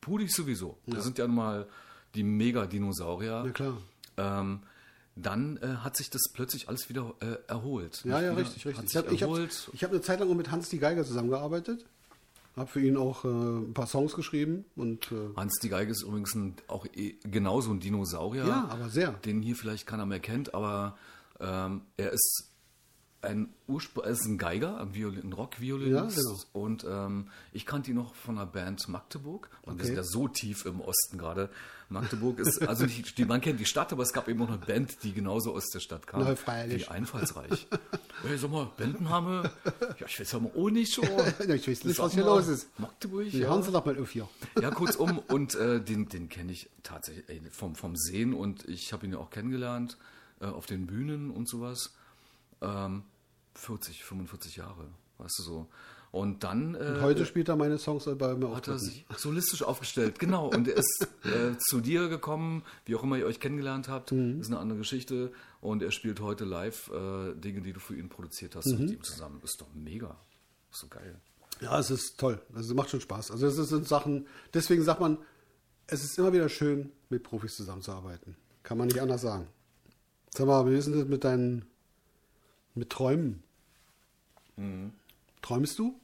[0.00, 0.78] Pudis sowieso.
[0.86, 1.66] Das sind ja nun mal
[2.14, 3.42] die Mega-Dinosaurier.
[3.46, 3.76] Ja, klar.
[4.16, 4.62] Ähm,
[5.16, 8.02] dann äh, hat sich das plötzlich alles wieder äh, erholt.
[8.04, 8.84] Ja, ja, Wieder- richtig, richtig.
[8.90, 11.84] Ich habe ich hab, ich hab eine Zeit lang auch mit Hans die Geiger zusammengearbeitet.
[12.56, 16.02] Habe für ihn auch äh, ein paar Songs geschrieben und äh, Hans die Geige ist
[16.02, 18.46] übrigens ein, auch eh, genauso ein Dinosaurier.
[18.46, 19.12] Ja, aber sehr.
[19.12, 20.96] Den hier vielleicht keiner mehr kennt, aber
[21.40, 22.52] ähm, er ist
[23.24, 26.16] ein Urspr er ist ein Geiger, ein, Violin, ein Rock-Violinist.
[26.16, 26.38] Ja, genau.
[26.52, 29.48] Und ähm, ich kannte ihn noch von der Band Magdeburg.
[29.62, 29.86] Und wir Okay.
[29.86, 31.50] sind ja so tief im Osten gerade.
[31.90, 34.58] Magdeburg ist, also nicht, die, man kennt die Stadt, aber es gab eben auch eine
[34.58, 36.24] Band, die genauso aus der Stadt kam.
[36.24, 36.86] Na, freilich.
[36.86, 37.66] Wie einfallsreich.
[38.22, 39.50] hey, sag mal, Bandenhame?
[39.98, 41.02] Ja, ich weiß ja mal auch nicht so.
[41.46, 42.68] Ja, ich weiß nicht, Sag was hier mal, los ist.
[42.80, 43.50] Magdeburg, die ja.
[43.50, 44.28] hauen sie doch mal auf hier.
[44.60, 48.92] Ja, kurzum, und äh, den, den kenne ich tatsächlich ey, vom, vom Sehen und ich
[48.92, 49.98] habe ihn ja auch kennengelernt
[50.40, 51.92] äh, auf den Bühnen und sowas.
[52.62, 53.02] Ähm,
[53.54, 54.88] 40, 45 Jahre,
[55.18, 55.68] weißt du so.
[56.10, 59.62] Und dann äh, Und heute spielt er meine Songs bei mir hat er sich solistisch
[59.64, 60.46] aufgestellt, genau.
[60.48, 64.40] Und er ist äh, zu dir gekommen, wie auch immer ihr euch kennengelernt habt, Mhm.
[64.40, 65.32] ist eine andere Geschichte.
[65.60, 68.78] Und er spielt heute live äh, Dinge, die du für ihn produziert hast, Mhm.
[68.80, 69.40] mit ihm zusammen.
[69.42, 70.16] Ist doch mega.
[70.70, 71.20] Ist so geil.
[71.60, 72.40] Ja, es ist toll.
[72.54, 73.30] Also es macht schon Spaß.
[73.30, 75.18] Also es sind Sachen, deswegen sagt man,
[75.86, 78.36] es ist immer wieder schön, mit Profis zusammenzuarbeiten.
[78.64, 79.46] Kann man nicht anders sagen.
[80.30, 81.64] Sag mal, wie ist denn das mit deinen,
[82.74, 83.43] mit Träumen?
[85.42, 86.00] Träumst du?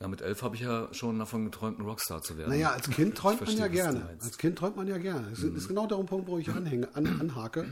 [0.00, 2.50] Ja, mit elf habe ich ja schon davon geträumt, ein Rockstar zu werden.
[2.50, 4.08] Naja, als Kind träumt man ja gerne.
[4.22, 5.28] Als Kind träumt man ja gerne.
[5.30, 7.66] Das ist genau der Punkt, wo ich anhänge, an, anhake,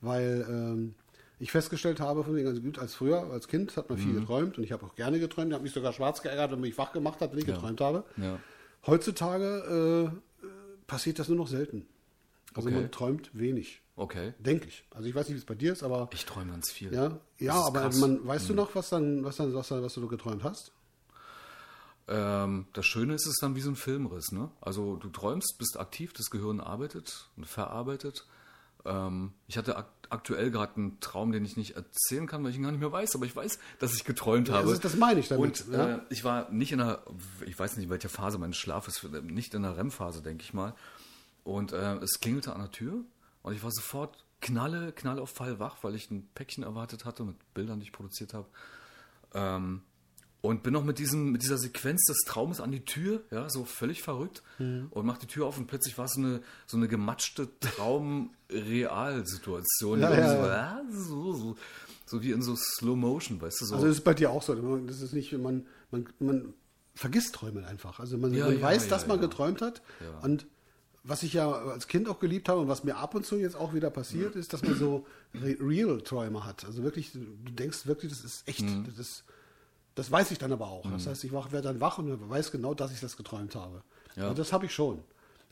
[0.00, 0.94] weil ähm,
[1.40, 4.02] ich festgestellt habe, von wegen, also gut, als früher, als Kind hat man Mhm.
[4.02, 5.48] viel geträumt und ich habe auch gerne geträumt.
[5.48, 8.04] Ich habe mich sogar schwarz geärgert, wenn mich wach gemacht hat, wenn ich geträumt habe.
[8.18, 8.38] Ja.
[8.86, 10.12] Heutzutage
[10.44, 10.46] äh,
[10.86, 11.86] passiert das nur noch selten.
[12.54, 12.82] Also Okay.
[12.82, 14.34] man träumt wenig, Okay.
[14.40, 14.84] denke ich.
[14.90, 16.92] Also ich weiß nicht, wie es bei dir ist, aber Ich träume ganz viel.
[16.92, 17.96] ja, ja, ist aber krass.
[17.98, 20.72] man, weißt du noch, was dann, was dann, was, dann, was du geträumt hast?
[22.06, 24.30] Ähm, das Schöne ist, es ist dann wie so ein Filmriss.
[24.32, 24.50] Ne?
[24.60, 28.26] Also du träumst, bist aktiv, das Gehirn arbeitet und verarbeitet.
[28.84, 32.56] Ähm, ich hatte ak aktuell gerade einen Traum, den ich nicht erzählen kann, weil ich
[32.58, 34.64] ihn gar nicht mehr weiß, aber ich weiß, dass ich geträumt habe.
[34.64, 35.94] das ist- das meine ich damit, Und ja.
[35.96, 37.02] äh, ich war nicht in einer,
[37.46, 40.74] ich weiß nicht, in welcher Phase meines Schlafes, nicht in der REM-Phase, denke ich mal.
[41.42, 43.02] Und äh, es klingelte an der Tür
[43.44, 47.22] und ich war sofort knalle, knalle auf Fall wach, weil ich ein Päckchen erwartet hatte
[47.24, 48.48] mit Bildern, die ich produziert habe.
[49.34, 49.82] Ähm,
[50.40, 53.66] und bin noch mit, diesem, mit dieser Sequenz des Traumes an die Tür, ja, so
[53.66, 54.42] völlig verrückt.
[54.58, 54.86] Mhm.
[54.90, 60.00] Und mach die Tür auf und plötzlich war es so eine, so eine gematschte Traum-Real-Situation.
[60.00, 60.40] Ja, ja, irgendwie ja.
[60.42, 61.54] So, ah, so, so,
[62.06, 63.74] so wie in so Slow Motion, weißt du, so.
[63.74, 64.54] Also das ist bei dir auch so.
[64.54, 66.54] Das ist nicht, man, man, man
[66.94, 68.00] vergisst Träume einfach.
[68.00, 69.82] Also man, man weiß, dass man geträumt hat.
[70.22, 70.46] Und
[71.06, 73.56] was ich ja als Kind auch geliebt habe und was mir ab und zu jetzt
[73.56, 76.64] auch wieder passiert, ist, dass man so Re- Real-Träume hat.
[76.64, 77.20] Also wirklich, du
[77.52, 78.62] denkst wirklich, das ist echt.
[78.62, 78.84] Mhm.
[78.86, 79.24] Das, ist,
[79.94, 80.90] das weiß ich dann aber auch.
[80.90, 83.82] Das heißt, ich wach- werde dann wach und weiß genau, dass ich das geträumt habe.
[84.16, 84.24] Ja.
[84.24, 85.02] Also das habe ich schon.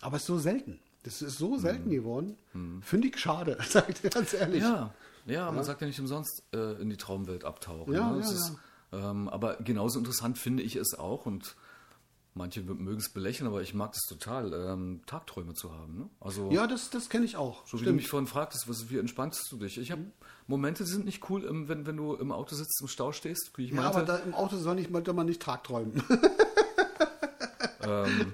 [0.01, 0.81] Aber es ist so selten.
[1.05, 1.93] Das ist so selten Mhm.
[1.95, 2.37] geworden.
[2.81, 4.63] Finde ich schade, sag ich dir ganz ehrlich.
[4.63, 4.95] Ja,
[5.27, 7.93] ja, man sagt ja nicht umsonst äh, in die Traumwelt abtauchen.
[7.93, 8.21] Ja, ne?
[8.21, 8.53] ja, ist,
[8.93, 11.57] ähm, aber genauso interessant finde ich es auch und
[12.35, 15.99] manche mögen es belächeln, aber ich mag es total, ähm, Tagträume zu haben.
[15.99, 16.09] Ne?
[16.21, 17.67] Also Ja, das, das kenne ich auch.
[17.67, 19.79] so wie du mich vorhin fragtest, was, wie entspannst du dich?
[19.79, 20.03] Ich habe
[20.47, 23.53] Momente, die sind nicht cool, im, wenn, wenn du im Auto sitzt, im Stau stehst,
[23.57, 23.99] wie ich Ja, meinte.
[23.99, 26.03] aber da im Auto soll, nicht, soll man nicht tagträumen.
[27.85, 28.33] ähm,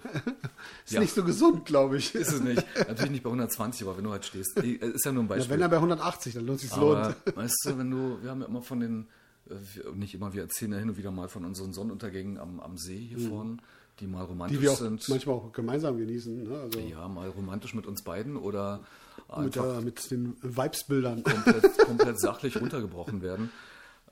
[0.84, 1.00] Ist Ja.
[1.00, 2.14] nicht so gesund, glaube ich.
[2.14, 2.64] ist es nicht.
[2.76, 4.56] Natürlich nicht bei 120, aber wenn du halt stehst.
[4.62, 5.54] Eh, Ist ja nur ein Ja, Beispiel.
[5.54, 7.16] wenn er bei 180, dann lohnt sich Aber lohnt.
[7.36, 9.08] weißt du, wenn du, wir haben ja immer von den,
[9.50, 9.54] äh,
[9.94, 12.98] nicht immer, wir erzählen ja hin und wieder mal von unseren Sonnenuntergängen am, am See
[12.98, 13.58] hier vorne,
[14.00, 14.56] die mal romantisch.
[14.58, 15.08] Die wir auch sind.
[15.08, 16.44] manchmal auch gemeinsam genießen.
[16.44, 16.58] Ne?
[16.60, 18.80] Also Ja, mal romantisch mit uns beiden oder
[19.36, 21.22] mit, der, mit den Vibesbildern.
[21.22, 23.50] komplett, komplett sachlich runtergebrochen werden.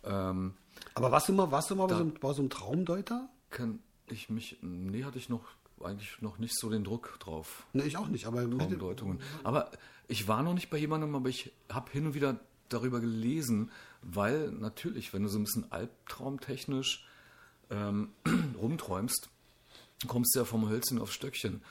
[0.04, 0.54] Ähm,
[0.94, 3.28] Aber warst du mal, warst du mal bei so, einem, bei so einem Traumdeuter?
[3.50, 5.42] Kann ich mich, nee, hatte ich noch
[5.82, 7.66] eigentlich noch nicht so den Druck drauf.
[7.72, 9.20] Ne, ich auch nicht, aber Traumdeutungen.
[9.44, 9.70] Aber
[10.08, 13.70] ich war noch nicht bei jemandem, aber ich habe hin und wieder darüber gelesen,
[14.02, 17.06] weil natürlich, wenn du so ein bisschen albtraumtechnisch
[17.70, 18.10] ähm,
[18.60, 19.28] rumträumst,
[20.06, 21.62] kommst du ja vom Hölzchen auf Stöckchen.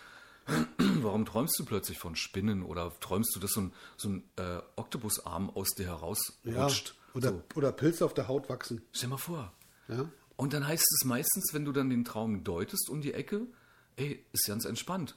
[0.78, 4.62] Warum träumst du plötzlich von Spinnen oder träumst du, dass so ein, so ein äh,
[4.76, 6.44] Oktopusarm aus dir herausrutscht?
[6.44, 7.44] ja, oder, so.
[7.56, 8.82] oder Pilze auf der Haut wachsen.
[8.92, 9.54] Stell mal vor.
[9.88, 10.10] Ja?
[10.36, 13.48] Und dann heißt es meistens, wenn du dann den Traum deutest um die Ecke,
[13.96, 15.16] ey, ist ganz entspannt.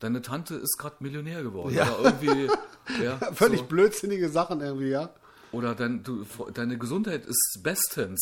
[0.00, 1.74] Deine Tante ist gerade Millionär geworden.
[1.74, 1.94] Ja.
[1.98, 2.50] Oder irgendwie.
[3.02, 3.66] ja, Völlig so.
[3.66, 5.14] blödsinnige Sachen irgendwie, ja.
[5.52, 8.20] Oder dein, du, deine Gesundheit ist bestens.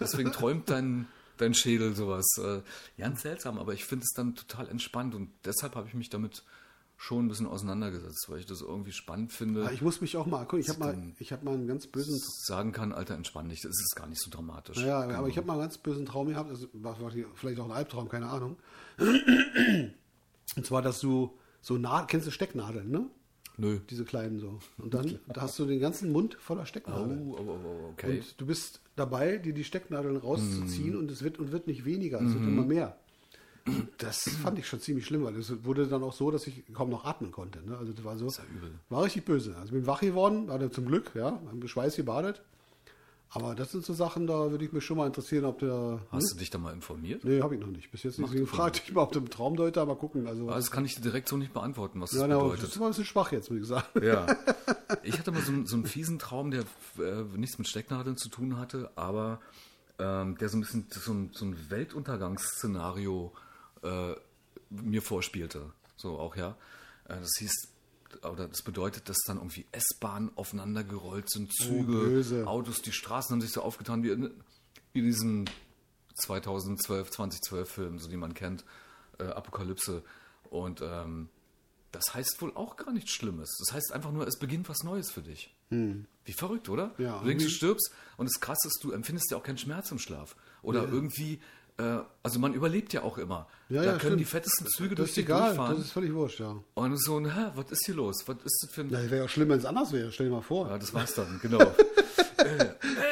[0.00, 1.06] Deswegen träumt dein,
[1.36, 2.26] dein Schädel sowas.
[2.38, 2.62] Äh,
[2.98, 6.44] ganz seltsam, aber ich finde es dann total entspannt und deshalb habe ich mich damit
[6.96, 9.62] schon ein bisschen auseinandergesetzt, weil ich das irgendwie spannend finde.
[9.64, 10.60] Aber Ich muss mich auch mal gucken.
[10.60, 13.72] Ich habe mal, ich habe mal einen ganz bösen, sagen kann, Alter, entspann dich, das
[13.72, 14.78] ist gar nicht so dramatisch.
[14.78, 16.52] ja, aber ich habe mal einen ganz bösen Traum gehabt.
[16.52, 16.96] Das war
[17.34, 18.56] vielleicht auch ein Albtraum, keine Ahnung.
[20.56, 23.08] Und zwar, dass du so Nadeln, kennst du Stecknadeln, ne?
[23.62, 23.78] Nö.
[23.90, 24.58] Diese kleinen so.
[24.78, 27.28] Und dann da hast du den ganzen Mund voller Oh, Stecknadeln.
[27.28, 28.18] oh, oh, oh, okay.
[28.18, 30.20] Und du bist dabei, dir die Stecknadeln Mhm.
[30.20, 32.96] rauszuziehen und es wird und wird nicht weniger, es wird immer mehr.
[33.64, 36.64] Und das fand ich schon ziemlich schlimm, weil es wurde dann auch so, dass ich
[36.74, 37.60] kaum noch atmen konnte.
[37.64, 37.78] Ne?
[37.78, 38.72] Also das war so, ist ja übel.
[38.88, 39.52] war richtig böse.
[39.54, 42.42] Also ich bin wach geworden, war dann zum Glück, ja, im Schweiß gebadet.
[43.34, 46.00] Aber das sind so Sachen, da würde ich mich schon mal interessieren, ob der.
[46.10, 47.24] Hast du dich da mal informiert?
[47.24, 47.90] Nee, habe ich noch nicht.
[47.90, 48.28] Bis jetzt nicht.
[48.30, 50.26] Deswegen fragte ich mal, ob der Traumdeuter mal gucken.
[50.26, 52.42] Also, Also das kann ich dir direkt so nicht beantworten, was ja, das na, das
[52.44, 52.68] bedeutet.
[52.68, 53.86] ist mal ein bisschen schwach jetzt, ich sagen.
[54.02, 54.26] Ja.
[55.04, 56.64] Ich hatte mal so, einen- so einen fiesen Traum, der
[56.98, 59.40] äh, nichts mit Stecknadeln zu tun hatte, aber
[59.98, 63.32] ähm, der so ein bisschen so ein, so ein Weltuntergangsszenario
[63.82, 64.14] äh,
[64.70, 65.72] mir vorspielte.
[65.96, 66.56] So auch, ja.
[67.08, 67.68] Äh, das hieß,
[68.24, 72.46] oder das bedeutet, dass dann irgendwie S-Bahnen aufeinander gerollt sind, Züge, böse.
[72.46, 74.30] Autos, die Straßen haben sich so aufgetan wie in,
[74.92, 75.44] in diesem
[76.14, 78.64] 2012, 2012 Film, so die man kennt,
[79.18, 80.02] äh, Apokalypse.
[80.50, 81.28] Und ähm,
[81.92, 83.54] das heißt wohl auch gar nichts Schlimmes.
[83.58, 85.54] Das heißt einfach nur, es beginnt was Neues für dich.
[86.24, 86.94] Wie verrückt, oder?
[86.98, 89.90] Ja, du denkst, du stirbst und das Krasse ist, du empfindest ja auch keinen Schmerz
[89.90, 90.36] im Schlaf.
[90.62, 91.40] Oder irgendwie,
[91.78, 93.48] äh, also man überlebt ja auch immer.
[93.68, 94.20] Ja, da ja, können stimmt.
[94.20, 95.76] die fettesten Züge Das durch dich egal, durchfahren.
[95.76, 96.56] das ist völlig wurscht, ja.
[96.74, 98.22] und so hä, was ist hier los?
[98.26, 98.90] Was ist das für ein...
[98.90, 100.12] Ja, wäre ja schlimm, wenn es anders wäre.
[100.12, 100.68] Stell dir mal vor.
[100.68, 101.60] Ja, das war's dann, genau.
[102.38, 102.66] äh,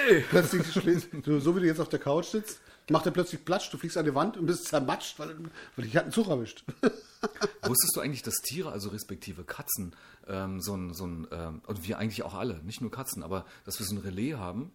[0.08, 3.44] ey, Plötzlich schlägst du, so wie du jetzt auf der Couch sitzt, macht er plötzlich
[3.44, 5.36] Platsch, du fliegst an die Wand und bist zermatscht, weil,
[5.76, 6.64] weil dich hat einen Zug erwischt.
[7.62, 9.94] Wusstest du eigentlich, dass Tiere, also respektive Katzen,
[10.26, 13.46] ähm, so ein, so ein ähm, und wir eigentlich auch alle, nicht nur Katzen, aber
[13.64, 14.72] dass wir so ein Relais haben,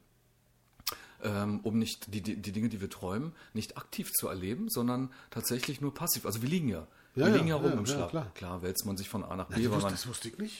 [1.23, 5.11] ähm, um nicht die, die, die Dinge, die wir träumen, nicht aktiv zu erleben, sondern
[5.29, 6.25] tatsächlich nur passiv.
[6.25, 6.87] Also wir liegen ja.
[7.15, 8.09] Ja, wir ja, liegen ja rum ja, im ja, Schlaf.
[8.09, 8.31] klar.
[8.35, 9.93] klar, wälzt man sich von A nach B, weil man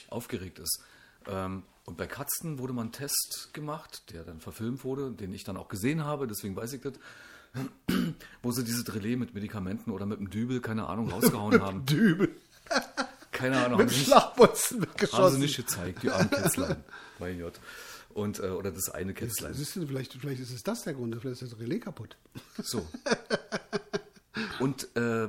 [0.08, 0.82] aufgeregt ist.
[1.28, 5.44] Ähm, und bei Katzen wurde mal ein Test gemacht, der dann verfilmt wurde, den ich
[5.44, 6.94] dann auch gesehen habe, deswegen weiß ich das,
[8.42, 11.86] wo sie dieses Relais mit Medikamenten oder mit einem Dübel, keine Ahnung, rausgehauen haben.
[11.86, 12.34] Dübel.
[13.30, 16.82] Keine Ahnung, Mit Schlagbolzen haben sie nicht gezeigt, die armen Kätzlein.
[17.18, 17.60] mein Gott.
[18.16, 19.52] Und, äh, oder das eine Kätzlein.
[19.52, 22.16] Siehst du, vielleicht, vielleicht ist es das der Grund, vielleicht ist das Relais kaputt.
[22.62, 22.88] So.
[24.58, 25.28] Und äh,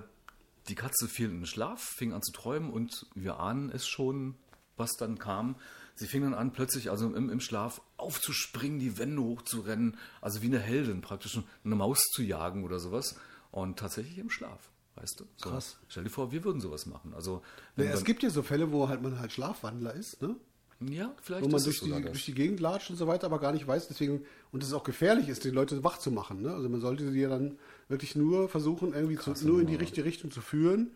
[0.70, 4.36] die Katze fiel in den Schlaf, fing an zu träumen und wir ahnen es schon,
[4.78, 5.56] was dann kam.
[5.96, 10.48] Sie fing dann an, plötzlich, also im, im Schlaf, aufzuspringen, die Wände hochzurennen, also wie
[10.48, 13.18] eine Heldin praktisch, eine Maus zu jagen oder sowas.
[13.52, 15.26] Und tatsächlich im Schlaf, weißt du?
[15.36, 15.50] So.
[15.50, 15.78] Krass.
[15.90, 17.14] Stell dir vor, wir würden sowas machen.
[17.14, 17.42] Also,
[17.76, 20.38] wenn Ja, es gibt ja so Fälle, wo halt man halt Schlafwandler ist, ne?
[20.80, 23.26] Ja, vielleicht Wo man ist es durch die, durch die Gegend latscht und so weiter,
[23.26, 26.44] aber gar nicht weiß, deswegen, und es auch gefährlich ist, die Leute wach zu machen.
[26.44, 26.54] Ne?
[26.54, 27.58] Also man sollte sie ja dann
[27.90, 30.92] wirklich nur versuchen, irgendwie zu, nur in die richtige Richtung zu führen,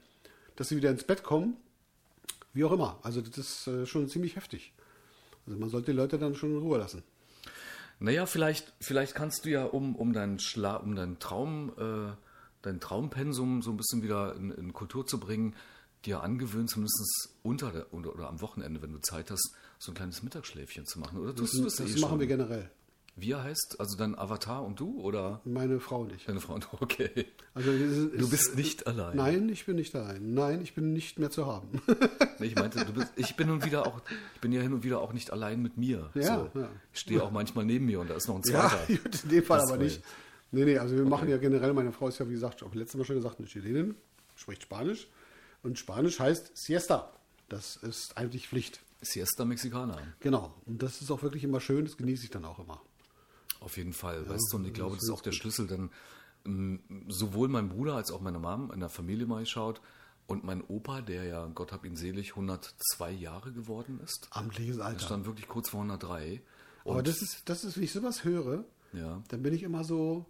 [0.56, 1.58] dass sie wieder ins Bett kommen.
[2.54, 3.00] Wie auch immer.
[3.02, 4.74] Also das ist äh, schon ziemlich heftig.
[5.48, 7.02] Also man sollte die Leute dann schon in Ruhe lassen.
[8.00, 12.16] Naja, vielleicht, vielleicht kannst du ja, um, um deinen Schla um deinen Traum, äh,
[12.62, 15.56] dein Traumpensum so ein bisschen wieder in, in Kultur zu bringen,
[16.06, 19.96] dir angewöhnen, zumindest unter der, oder, oder am Wochenende, wenn du Zeit hast, so ein
[19.96, 21.18] kleines Mittagsschläfchen zu machen.
[21.20, 22.20] Oder tust du das, Das eh machen schon?
[22.20, 22.70] wir generell.
[23.16, 23.80] Wie er heißt?
[23.80, 25.02] Also dein Avatar und du?
[25.02, 26.26] Oder Meine Frau und ich.
[26.26, 26.78] deine Frau und du?
[26.80, 27.26] Okay.
[27.56, 29.18] Also ist- Du bist nicht allein.
[29.18, 30.34] Nein, ich bin nicht allein.
[30.34, 31.82] Nein, ich bin nicht mehr zu haben.
[32.40, 34.02] Ich meinte, bist, ich bin nun wieder auch,
[34.34, 36.10] ich bin ja hin und wieder auch nicht allein mit mir.
[36.16, 36.60] Ja, so.
[36.60, 36.70] ja.
[36.92, 38.88] Ich stehe auch manchmal neben mir und da ist noch ein ja, zweiter.
[39.04, 40.02] gut, in dem Fall Das aber nicht.
[40.52, 42.98] Nee, nee, also wir machen ja generell, meine Frau ist ja, wie gesagt, auch letztes
[42.98, 43.94] Mal schon gesagt, eine Chilenin,
[44.36, 45.08] spricht Spanisch.
[45.62, 47.14] Und Spanisch heißt Siesta.
[47.48, 48.80] Das ist eigentlich Pflicht.
[49.02, 49.98] Siesta Mexicana.
[50.20, 50.54] Genau.
[50.66, 52.82] Und das ist auch wirklich immer schön, das genieße ich dann auch immer.
[53.60, 55.90] Auf jeden Fall, weißt du, und ich glaube, das ist auch der Schlüssel, denn
[56.46, 59.82] ähm, sowohl mein Bruder als auch meine Mom in der Familie mal geschaut
[60.28, 65.00] und mein Opa, der ja, Gott hab ihn selig, 102 Jahre geworden ist, Amtliches Alter.
[65.06, 66.42] stand wirklich kurz vor 103.
[66.84, 69.22] Und Aber das ist, das ist, wenn ich sowas höre, Ja.
[69.28, 70.26] dann bin ich immer so,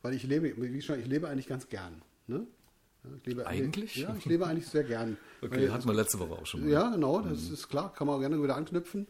[0.00, 2.00] weil ich lebe, wie schon, ich lebe eigentlich ganz gern.
[2.26, 2.46] Ne?
[3.18, 3.96] Ich lebe, Eigentlich?
[3.96, 5.16] Ja, ich lebe eigentlich sehr gern.
[5.40, 6.70] Okay, hatten wir letzte Woche auch schon mal.
[6.70, 9.06] ja, genau, das ist klar, kann man gerne wieder anknüpfen.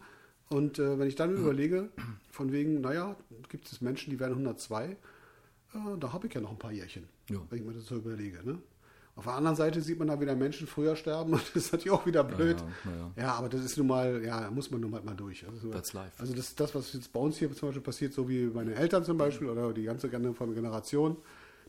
[0.49, 1.91] Und äh, wenn ich dann überlege,
[2.31, 3.17] von wegen, naja,
[3.49, 4.97] gibt es Menschen, die werden 102, äh,
[5.99, 7.39] da habe ich ja noch ein paar Jährchen, Ja.
[7.51, 8.39] wenn ich mir das so überlege.
[8.45, 8.59] Ne?
[9.15, 11.91] Auf der anderen Seite sieht man da wieder Menschen früher sterben und das ist natürlich
[11.93, 12.57] auch wieder blöd.
[12.85, 13.23] Ja, ja, ja.
[13.25, 15.47] Ja, aber das ist nun mal, ja, muss man nun mal, mal durch.
[15.47, 16.13] Also, That's life.
[16.19, 19.05] also das, das, was jetzt bei uns hier zum Beispiel passiert, so wie meine Eltern
[19.05, 21.17] zum Beispiel oder die ganze Generation,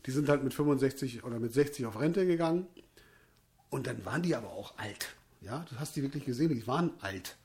[0.06, 2.66] die sind halt mit 65 oder mit 60 auf Rente gegangen
[3.70, 5.14] und dann waren die aber auch alt.
[5.40, 7.36] Ja, du hast die wirklich gesehen, die waren alt.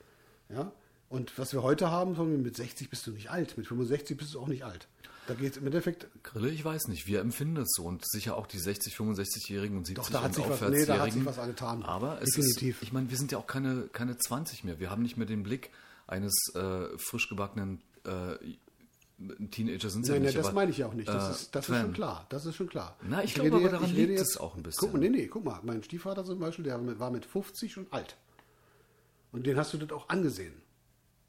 [0.50, 0.72] Ja,
[1.10, 4.40] und was wir heute haben, mit 60 bist du nicht alt, mit 65 bist du
[4.40, 4.88] auch nicht alt.
[5.28, 7.06] Da geht es im Endeffekt, Grille, ich weiß nicht.
[7.06, 10.30] Wir empfinden es so und sicher auch die 60, 65-Jährigen und 70 Doch, da hat
[10.30, 11.84] und sich was- nee, da hat sich was getan.
[11.84, 12.78] Aber es Definitiv.
[12.78, 14.80] ist, ich meine, wir sind ja auch keine, keine 20 mehr.
[14.80, 15.70] Wir haben nicht mehr den Blick
[16.08, 18.36] eines äh, frisch gebackenen äh,
[19.52, 20.38] Teenager sind ja nein, nein, nicht.
[20.38, 21.08] das aber, meine ich ja auch nicht.
[21.10, 22.26] Das, äh, ist, das ist schon klar.
[22.30, 22.96] Das ist schon klar.
[23.02, 24.80] Na, ich Ich glaube rede aber daran liegt jetzt- es auch ein bisschen.
[24.80, 25.60] Guck mal, nee, nee, guck mal.
[25.64, 28.16] Mein Stiefvater zum Beispiel, der war mit- war mit 50 schon alt.
[29.32, 30.54] Und den hast du das auch angesehen.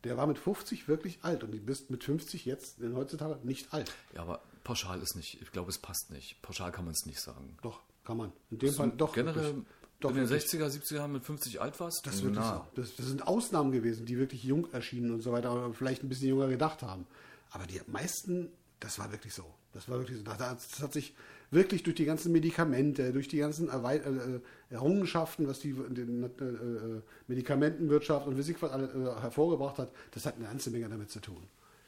[0.05, 3.72] Der war mit 50 wirklich alt und du bist mit 50 jetzt in heutzutage nicht
[3.74, 3.93] alt.
[4.14, 5.43] Ja, aber pauschal ist nicht.
[5.43, 6.41] Ich glaube, es passt nicht.
[6.41, 7.59] Pauschal kann man es nicht sagen.
[7.62, 8.32] Doch, kann man.
[8.51, 9.12] In dem Fall doch.
[9.12, 9.64] Generell wirklich.
[10.01, 10.51] Doch, in den wirklich.
[10.51, 12.01] 60er, 70er Jahren mit 50 alt warst?
[12.07, 12.30] Das, so.
[12.30, 16.09] das, das sind Ausnahmen gewesen, die wirklich jung erschienen und so weiter, aber vielleicht ein
[16.09, 17.07] bisschen jünger gedacht haben.
[17.51, 18.48] Aber die meisten,
[18.78, 19.44] das war wirklich so.
[19.72, 20.24] Das war wirklich so.
[20.24, 21.14] Das, hat sich
[21.51, 24.40] wirklich durch die ganzen Medikamente, durch die ganzen Erwei äh,
[24.70, 30.70] Errungenschaften, was die, äh, äh, Medikamentenwirtschaft und Physik äh, hervorgebracht hat, das hat eine ganze
[30.70, 31.42] Menge damit zu tun.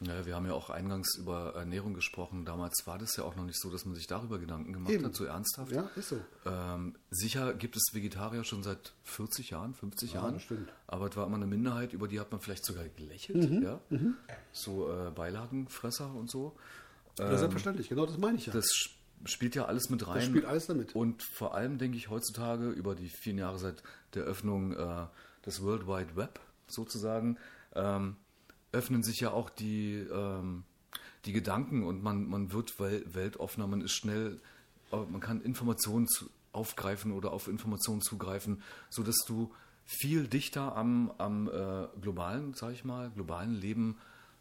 [0.05, 2.45] Naja, wir haben ja auch eingangs über Ernährung gesprochen.
[2.45, 5.05] Damals war das ja auch noch nicht so, dass man sich darüber Gedanken gemacht Eben.
[5.05, 5.71] hat, so ernsthaft.
[5.73, 6.21] Ja, ist so.
[6.45, 10.41] Ähm, sicher gibt es Vegetarier schon seit 40 Jahren, 50 Ja, Jahren.
[10.41, 10.73] stimmt.
[10.87, 13.51] Aber es war immer eine Minderheit, über die hat man vielleicht sogar gelächelt.
[13.51, 13.81] Mhm, Ja?
[14.53, 16.57] So äh, Beilagenfresser und so.
[17.19, 18.53] Ja, selbstverständlich, genau das meine ich ja.
[18.53, 18.67] Das
[19.25, 20.17] spielt ja alles mit rein.
[20.17, 20.95] Das spielt alles damit.
[20.97, 23.83] Und vor allem denke ich heutzutage über die vielen Jahre seit
[24.15, 25.07] der Öffnung äh,
[25.47, 27.37] des World Wide Web sozusagen,
[27.75, 28.17] ähm,
[28.73, 30.65] öffnen sich ja auch die, ähm,
[31.25, 34.41] die Gedanken und man, man wird wel weltoffener, man ist schnell,
[34.91, 39.53] äh, man kann Informationen zu, aufgreifen oder auf Informationen zugreifen, sodass du
[39.85, 43.99] viel dichter am, am äh, globalen, sag ich mal, globalen Leben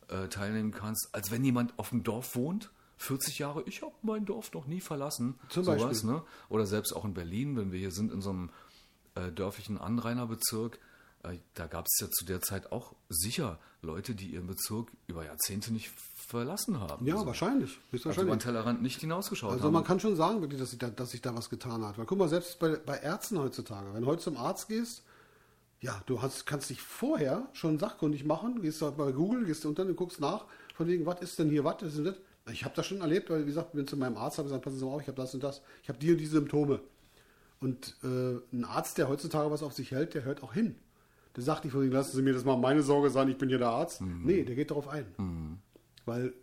[0.07, 2.71] äh, teilnehmen kannst, als wenn jemand auf dem Dorf wohnt.
[2.97, 5.39] 40 Jahre, ich habe mein Dorf noch nie verlassen.
[5.49, 6.11] Zum sowas, Beispiel.
[6.11, 6.23] ne?
[6.49, 8.49] Oder selbst auch in Berlin, wenn wir hier sind in so einem
[9.15, 10.79] äh, dörflichen Anrainerbezirk,
[11.53, 15.71] da gab es ja zu der Zeit auch sicher Leute, die ihren Bezirk über Jahrzehnte
[15.73, 17.05] nicht verlassen haben.
[17.05, 17.71] Ja, Also, wahrscheinlich.
[17.71, 18.27] Also höchstwahrscheinlich.
[18.27, 19.73] über den Tellerrand nicht hinausgeschaut Also haben.
[19.73, 21.97] man kann schon sagen, wirklich, dass sich da, dass sich da was getan hat.
[21.97, 25.03] Weil guck mal, selbst bei, bei Ärzten heutzutage, wenn du heute zum Arzt gehst,
[25.79, 29.83] ja, du hast, kannst dich vorher schon sachkundig machen, gehst da bei Google, gehst unter
[29.83, 30.45] und guckst nach,
[30.75, 32.15] von wegen, was ist denn hier, was ist denn das?
[32.51, 34.77] Ich habe das schon erlebt, weil, wie gesagt, bin zu meinem Arzt, habe gesagt, passen
[34.79, 36.81] Sie mal auf, ich habe das und das, ich habe die und die Symptome.
[37.59, 40.75] Und äh, ein Arzt, der heutzutage was auf sich hält, der hört auch hin.
[41.35, 43.49] Der sagt nicht von wegen, lassen Sie mir das mal meine Sorge sein, ich bin
[43.49, 44.01] hier der Arzt.
[44.01, 45.61] Nee, der geht darauf ein.
[46.05, 46.33] Weil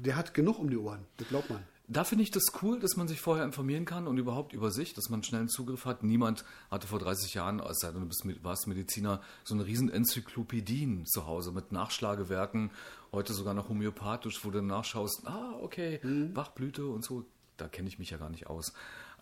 [0.00, 1.62] der hat genug um die Ohren, das glaubt man.
[1.92, 4.94] Da finde ich das cool, dass man sich vorher informieren kann und überhaupt über sich,
[4.94, 6.04] dass man schnellen Zugriff hat.
[6.04, 11.26] Niemand hatte vor 30 Jahren, denn, du bist, warst Mediziner, so eine riesen Enzyklopädien zu
[11.26, 12.70] Hause mit Nachschlagewerken,
[13.10, 15.98] heute sogar noch homöopathisch, wo du nachschaust, ah, okay,
[16.32, 17.24] Bachblüte und so,
[17.56, 18.72] da kenne ich mich ja gar nicht aus.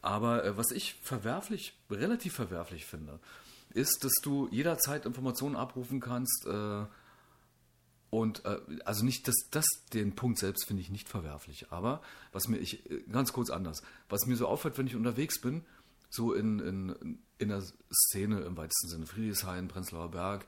[0.03, 3.19] Aber äh, was ich verwerflich, relativ verwerflich finde,
[3.75, 6.85] ist, dass du jederzeit Informationen abrufen kannst, äh,
[8.11, 11.67] und äh, also nicht, das, das, den Punkt selbst finde ich nicht verwerflich.
[11.71, 12.01] Aber
[12.33, 15.65] was mir, ich, äh, ganz kurz anders, was mir so auffällt, wenn ich unterwegs bin,
[16.09, 17.63] so in, in, in der
[17.93, 20.47] Szene im weitesten Sinne, Friedrichshain, Prenzlauer Berg,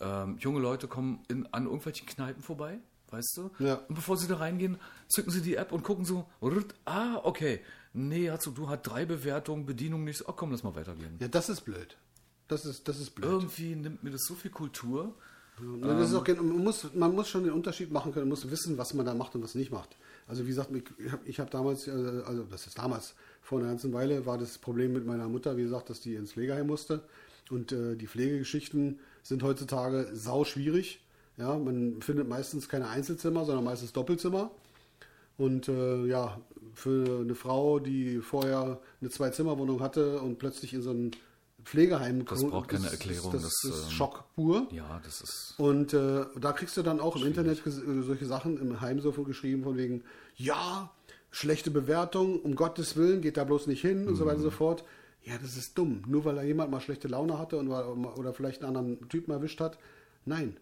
[0.00, 2.78] ähm, junge Leute kommen in, an irgendwelchen Kneipen vorbei,
[3.10, 3.50] weißt du?
[3.58, 3.74] Ja.
[3.88, 6.28] Und bevor sie da reingehen, zücken sie die App und gucken so,
[6.84, 7.60] ah, okay,
[7.92, 11.16] nee, hast du, du hast drei Bewertungen, Bedienung nichts, oh komm, lass mal weitergehen.
[11.18, 11.96] Ja, das ist blöd.
[12.52, 13.30] Das ist, das ist blöd.
[13.30, 15.14] Irgendwie nimmt mir das so viel Kultur.
[15.82, 18.30] Ja, das ist auch, gen- man, muss, man muss schon den Unterschied machen können, man
[18.38, 19.96] muss wissen, was man da macht und was nicht macht.
[20.26, 21.90] Also wie gesagt, ich habe hab damals, äh,
[22.26, 25.62] also das ist damals, vor einer ganzen Weile war das Problem mit meiner Mutter, wie
[25.62, 27.02] gesagt, dass die ins Pflegeheim musste.
[27.50, 31.00] Und äh, die Pflegegeschichten sind heutzutage sau schwierig.
[31.36, 34.50] Ja, man findet meistens keine Einzelzimmer, sondern meistens Doppelzimmer.
[35.38, 36.40] Und äh, ja,
[36.74, 41.10] für eine Frau, die vorher eine Zwei-Zimmer-Wohnung hatte und plötzlich in so ein
[41.64, 44.66] Pflegeheim Das braucht keine ist- Erklärung, Das, das, das ist ähm, Schock pur.
[44.72, 45.54] Ja, das ist.
[45.58, 47.70] Und äh, da kriegst du dann auch im Internet äh,
[48.02, 50.02] solche Sachen im Heim so geschrieben, von wegen,
[50.36, 50.90] ja,
[51.30, 54.50] schlechte Bewertung, um Gottes Willen, geht da bloß nicht hin und so weiter und so
[54.50, 54.84] fort.
[55.24, 56.02] Ja, das ist dumm.
[56.06, 59.30] Nur weil da jemand mal schlechte Laune hatte und war, oder vielleicht einen anderen Typen
[59.32, 59.78] erwischt hat.
[60.24, 60.56] Nein.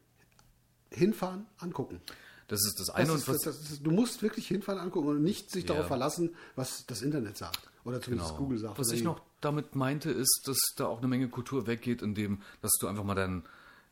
[0.91, 2.01] Hinfahren, angucken.
[2.49, 3.07] Das ist das Das eine.
[3.15, 5.85] ist, und was, das, das ist, du musst wirklich hinfahren, angucken und nicht sich darauf
[5.85, 5.89] Ja.
[5.89, 7.70] verlassen, was das Internet sagt.
[7.85, 8.41] Oder zumindest Genau.
[8.41, 8.79] Google sagt.
[8.79, 12.73] Was ich noch damit meinte, ist, dass da auch eine Menge Kultur weggeht, indem, dass
[12.81, 13.45] du einfach mal dein,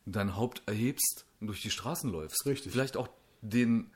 [0.05, 2.45] dein Haupt erhebst und durch die Straßen läufst.
[2.45, 2.71] Richtig.
[2.71, 3.09] Vielleicht auch
[3.41, 3.91] den,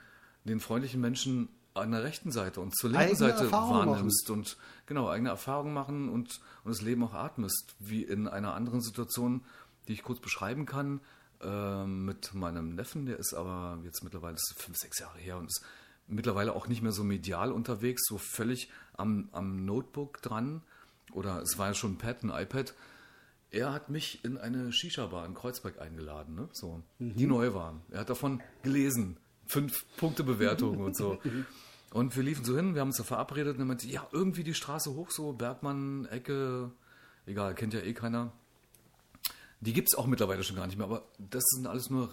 [0.46, 4.58] den freundlichen Menschen an der rechten Seite und zur linken Eigene Seite Erfahrungen wahrnimmst und
[4.86, 9.44] genau eigene Erfahrungen machen und, und das Leben auch atmest, wie in einer anderen Situation,
[9.88, 11.02] die ich kurz beschreiben kann,
[11.42, 15.64] ähm, mit meinem Neffen, der ist aber jetzt mittlerweile fünf, sechs Jahre her und ist
[16.08, 20.62] mittlerweile auch nicht mehr so medial unterwegs, so völlig am, am Notebook dran.
[21.12, 22.74] Oder es war ja schon ein Pad, ein iPad.
[23.52, 26.50] Er hat mich in eine Shisha-Bar in Kreuzberg eingeladen, ne?
[26.54, 27.80] so, die neu war.
[27.92, 29.18] Er hat davon gelesen.
[29.46, 31.20] Fünf Punkte Bewertung und so.
[31.94, 34.44] Und wir liefen so hin, wir haben uns da verabredet und er meinte, ja, irgendwie
[34.44, 36.72] die Straße hoch, so Bergmann, Ecke,
[37.28, 38.32] egal, kennt ja eh keiner.
[39.60, 42.12] Die gibt es auch mittlerweile schon gar nicht mehr, aber das sind alles nur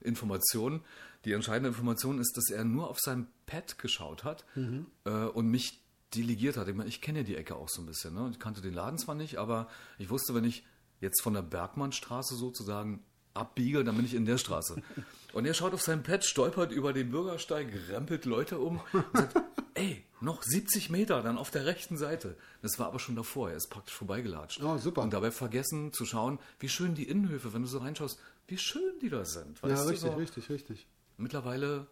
[0.00, 0.80] Randinformationen.
[1.24, 4.44] Die entscheidende Information ist, dass er nur auf seinem Pad geschaut hat
[5.04, 5.82] äh, und mich
[6.14, 6.68] delegiert hat.
[6.68, 8.14] Ich meine, ich kenne ja die Ecke auch so ein bisschen.
[8.14, 8.28] Ne?
[8.30, 9.68] Ich kannte den Laden zwar nicht, aber
[9.98, 10.64] ich wusste, wenn ich
[11.00, 13.02] jetzt von der Bergmannstraße sozusagen
[13.34, 14.82] abbiege, dann bin ich in der Straße.
[15.32, 19.36] Und er schaut auf sein Pad, stolpert über den Bürgersteig, rempelt Leute um und sagt,
[19.74, 22.38] ey, noch 70 Meter, dann auf der rechten Seite.
[22.62, 24.62] Das war aber schon davor, er ist praktisch vorbeigelatscht.
[24.62, 25.02] Oh, super.
[25.02, 28.18] Und dabei vergessen zu schauen, wie schön die Innenhöfe, wenn du so reinschaust,
[28.48, 29.60] wie schön die da sind.
[29.62, 30.16] Ja, richtig, so.
[30.16, 30.86] richtig, richtig.
[31.16, 31.86] Mittlerweile,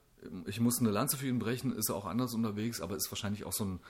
[0.47, 3.45] ich muss eine Lanze für ihn brechen, ist er auch anders unterwegs, aber ist wahrscheinlich
[3.45, 3.81] auch so ein,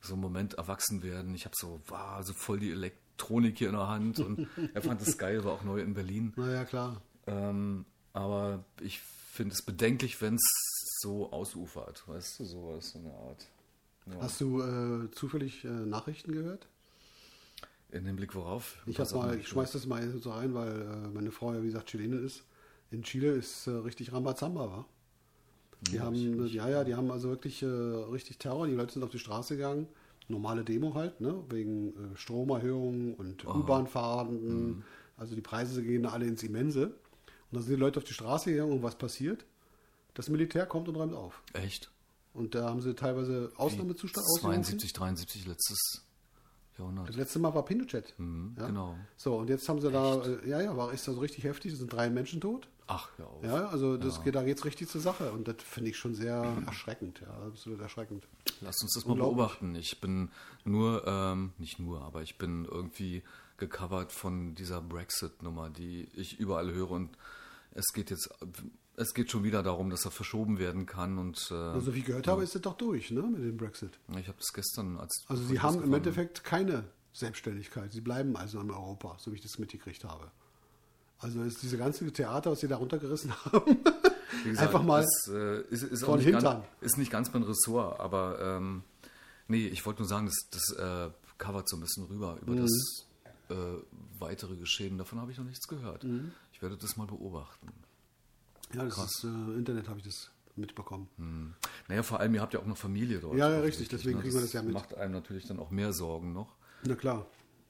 [0.00, 1.34] so ein Moment erwachsen werden.
[1.34, 5.00] Ich habe so, wow, so voll die Elektronik hier in der Hand und er fand
[5.02, 6.32] es geil, war auch neu in Berlin.
[6.36, 7.00] Naja, klar.
[7.26, 13.12] Ähm, aber ich finde es bedenklich, wenn es so ausufert, weißt du, sowas, so eine
[13.12, 13.46] Art.
[14.06, 14.22] Ja.
[14.22, 16.66] Hast du äh, zufällig äh, Nachrichten gehört?
[17.92, 18.76] In dem Blick worauf?
[18.86, 21.66] Ich hat mal, ich schmeiß das mal so rein, weil äh, meine Frau ja wie
[21.66, 22.42] gesagt Chilenin ist.
[22.90, 24.88] In Chile ist äh, richtig Rambazamba, war.
[25.82, 28.66] Die Ja, haben, ja, ja, die haben also wirklich äh, richtig Terror.
[28.66, 29.88] Die Leute sind auf die Straße gegangen.
[30.28, 31.42] Normale Demo halt, ne?
[31.48, 33.54] Wegen äh, Stromerhöhungen und Oh.
[33.54, 34.66] U-Bahn-Fahrenden.
[34.68, 34.82] Mhm.
[35.16, 36.86] Also die Preise gehen alle ins Immense.
[36.86, 36.92] Und
[37.52, 39.44] da sind die Leute auf die Straße gegangen und was passiert?
[40.14, 41.42] Das Militär kommt und räumt auf.
[41.52, 41.90] Echt?
[42.34, 44.62] Und da haben sie teilweise Ausnahmezustand ausgerufen.
[44.62, 46.04] 72, 73, letztes
[46.80, 47.08] Jahrhundert.
[47.08, 48.14] Das letzte Mal war Pinochet.
[48.18, 48.66] Mhm, ja?
[48.66, 48.96] Genau.
[49.16, 51.78] So, und jetzt haben sie da, äh, ja, ja, war ist das richtig heftig, es
[51.78, 52.68] sind drei Menschen tot.
[52.86, 53.44] Ach, auf.
[53.44, 55.30] Ja, also das geht, da geht es richtig zur Sache.
[55.30, 58.26] Und das finde ich schon sehr erschreckend, ja, absolut erschreckend.
[58.60, 59.76] Lass uns das mal beobachten.
[59.76, 60.30] Ich bin
[60.64, 63.22] nur, ähm, nicht nur, aber ich bin irgendwie
[63.58, 66.90] gecovert von dieser Brexit-Nummer, die ich überall höre.
[66.90, 67.10] Und
[67.72, 68.28] es geht jetzt,
[69.00, 71.18] es geht schon wieder darum, dass er verschoben werden kann.
[71.18, 73.98] Und äh, Also, wie ich gehört habe, ist das doch durch, ne, mit dem Brexit.
[74.18, 75.24] ich habe das gestern als.
[75.28, 77.92] Also, sie haben im Endeffekt keine Selbstständigkeit.
[77.92, 80.30] Sie bleiben also in Europa, so wie ich das mitgekriegt habe.
[81.18, 83.78] Also, ist diese ganze Theater, was sie da runtergerissen haben,
[84.44, 86.62] Wie einfach mal Ist, äh, ist, ist, von nicht Hintern.
[86.62, 88.82] ganz, ist nicht ganz mein Ressort, aber ähm,
[89.48, 92.60] nee, ich wollte nur sagen, das, das äh, covert so ein bisschen rüber über Mhm.
[92.62, 93.06] das
[93.50, 93.54] äh,
[94.18, 94.96] weitere Geschehen.
[94.98, 96.04] Davon habe ich noch nichts gehört.
[96.04, 96.32] Mhm.
[96.52, 97.68] Ich werde das mal beobachten.
[98.74, 99.14] Ja, das krass.
[99.16, 101.08] ist, äh, Internet habe ich das mitbekommen.
[101.16, 101.54] Hm.
[101.88, 103.36] Naja, vor allem, ihr habt ja auch noch Familie dort.
[103.36, 104.72] Ja, ja, offensichtlich, richtig, deswegen kriegen wir das ja mit.
[104.72, 106.56] macht einem natürlich dann auch mehr Sorgen noch.
[106.84, 107.26] Na klar.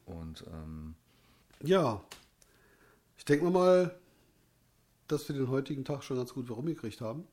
[0.07, 0.95] Und ähm,
[1.63, 2.03] Ja,
[3.17, 3.99] ich denke mal,
[5.09, 7.25] dass wir den heutigen Tag schon ganz gut rumgekriegt haben.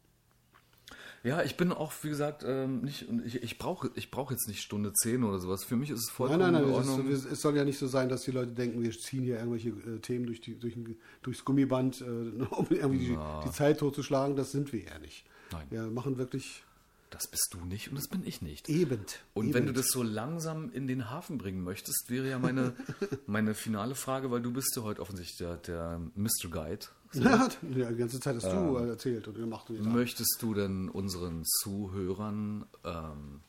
[1.28, 4.62] Ja, ich bin auch, wie gesagt, ähm, nicht, ich, ich brauche ich brauch jetzt nicht
[4.62, 5.64] Stunde 10 oder sowas.
[5.64, 7.08] Für mich ist es Nein, vollkommen nein, nein, in es, Ordnung.
[7.10, 9.70] ist, es soll ja nicht so sein, dass die Leute denken, wir ziehen hier irgendwelche
[9.70, 12.06] äh, Themen durch die, durch, ein- durchs Gummiband, äh,
[12.50, 13.42] um irgendwie Ja.
[13.44, 14.36] die, die Zeit totzuschlagen.
[14.36, 15.26] Das sind wir ja nicht.
[15.52, 15.68] Nein.
[15.70, 16.64] Wir machen wirklich
[17.10, 18.68] das bist du nicht und das bin ich nicht.
[18.68, 19.00] eben.
[19.34, 19.54] Und eben.
[19.54, 22.74] wenn du das so langsam in den Hafen bringen möchtest, wäre ja meine,
[23.28, 26.50] meine finale Frage, weil du bist ja heute offensichtlich der, der Mr.
[26.52, 26.86] Guide.
[27.14, 28.86] Ja, die ganze Zeit hast du Ähm.
[28.86, 29.70] äh, erzählt und gemacht.
[29.70, 29.82] Und.
[29.94, 33.42] Möchtest du denn unseren Zuhörern ähm,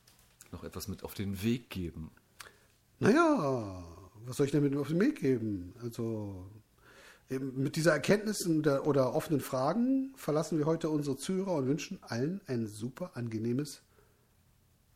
[0.53, 2.11] noch etwas mit auf den Weg geben?
[3.01, 3.85] Naja,
[4.27, 5.75] was soll ich denn mit auf den Weg geben?
[5.83, 6.51] Also
[7.31, 12.41] mit dieser Erkenntnis der, oder offenen Fragen verlassen wir heute unsere Zuhörer und wünschen allen
[12.47, 13.83] ein super angenehmes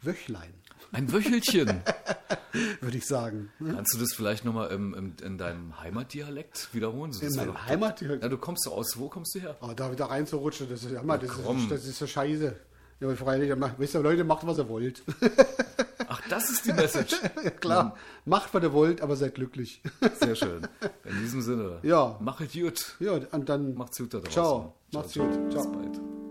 [0.01, 0.55] Wöchlein,
[0.91, 1.83] Ein Wöchelchen.
[2.80, 3.51] würde ich sagen.
[3.59, 7.12] Kannst du das vielleicht nochmal im, im, in deinem Heimatdialekt wiederholen?
[7.12, 8.22] So, In meinem Heimatdialekt?
[8.22, 9.57] Ja, du kommst doch aus, wo kommst du her?
[9.61, 12.57] Oh, da wieder reinzurutschen, das ist, ja, mal, das, ist, das ist ja scheiße.
[13.01, 15.03] Ja, freilich, wisst ihr, Leute, macht, was ihr wollt.
[16.07, 17.16] Ach, das ist die Message.
[17.45, 19.83] ja, klar, macht, was ihr wollt, aber seid glücklich.
[20.20, 20.68] Sehr schön.
[21.05, 21.78] In diesem Sinne.
[21.83, 22.18] Ja.
[22.20, 22.97] Mach es gut.
[23.01, 24.33] ja, und dann Macht's gut da draußen.
[24.33, 24.74] Ciao.
[24.93, 25.45] Macht's gut.
[25.47, 25.72] Bis Ciao.
[25.72, 26.22] bald.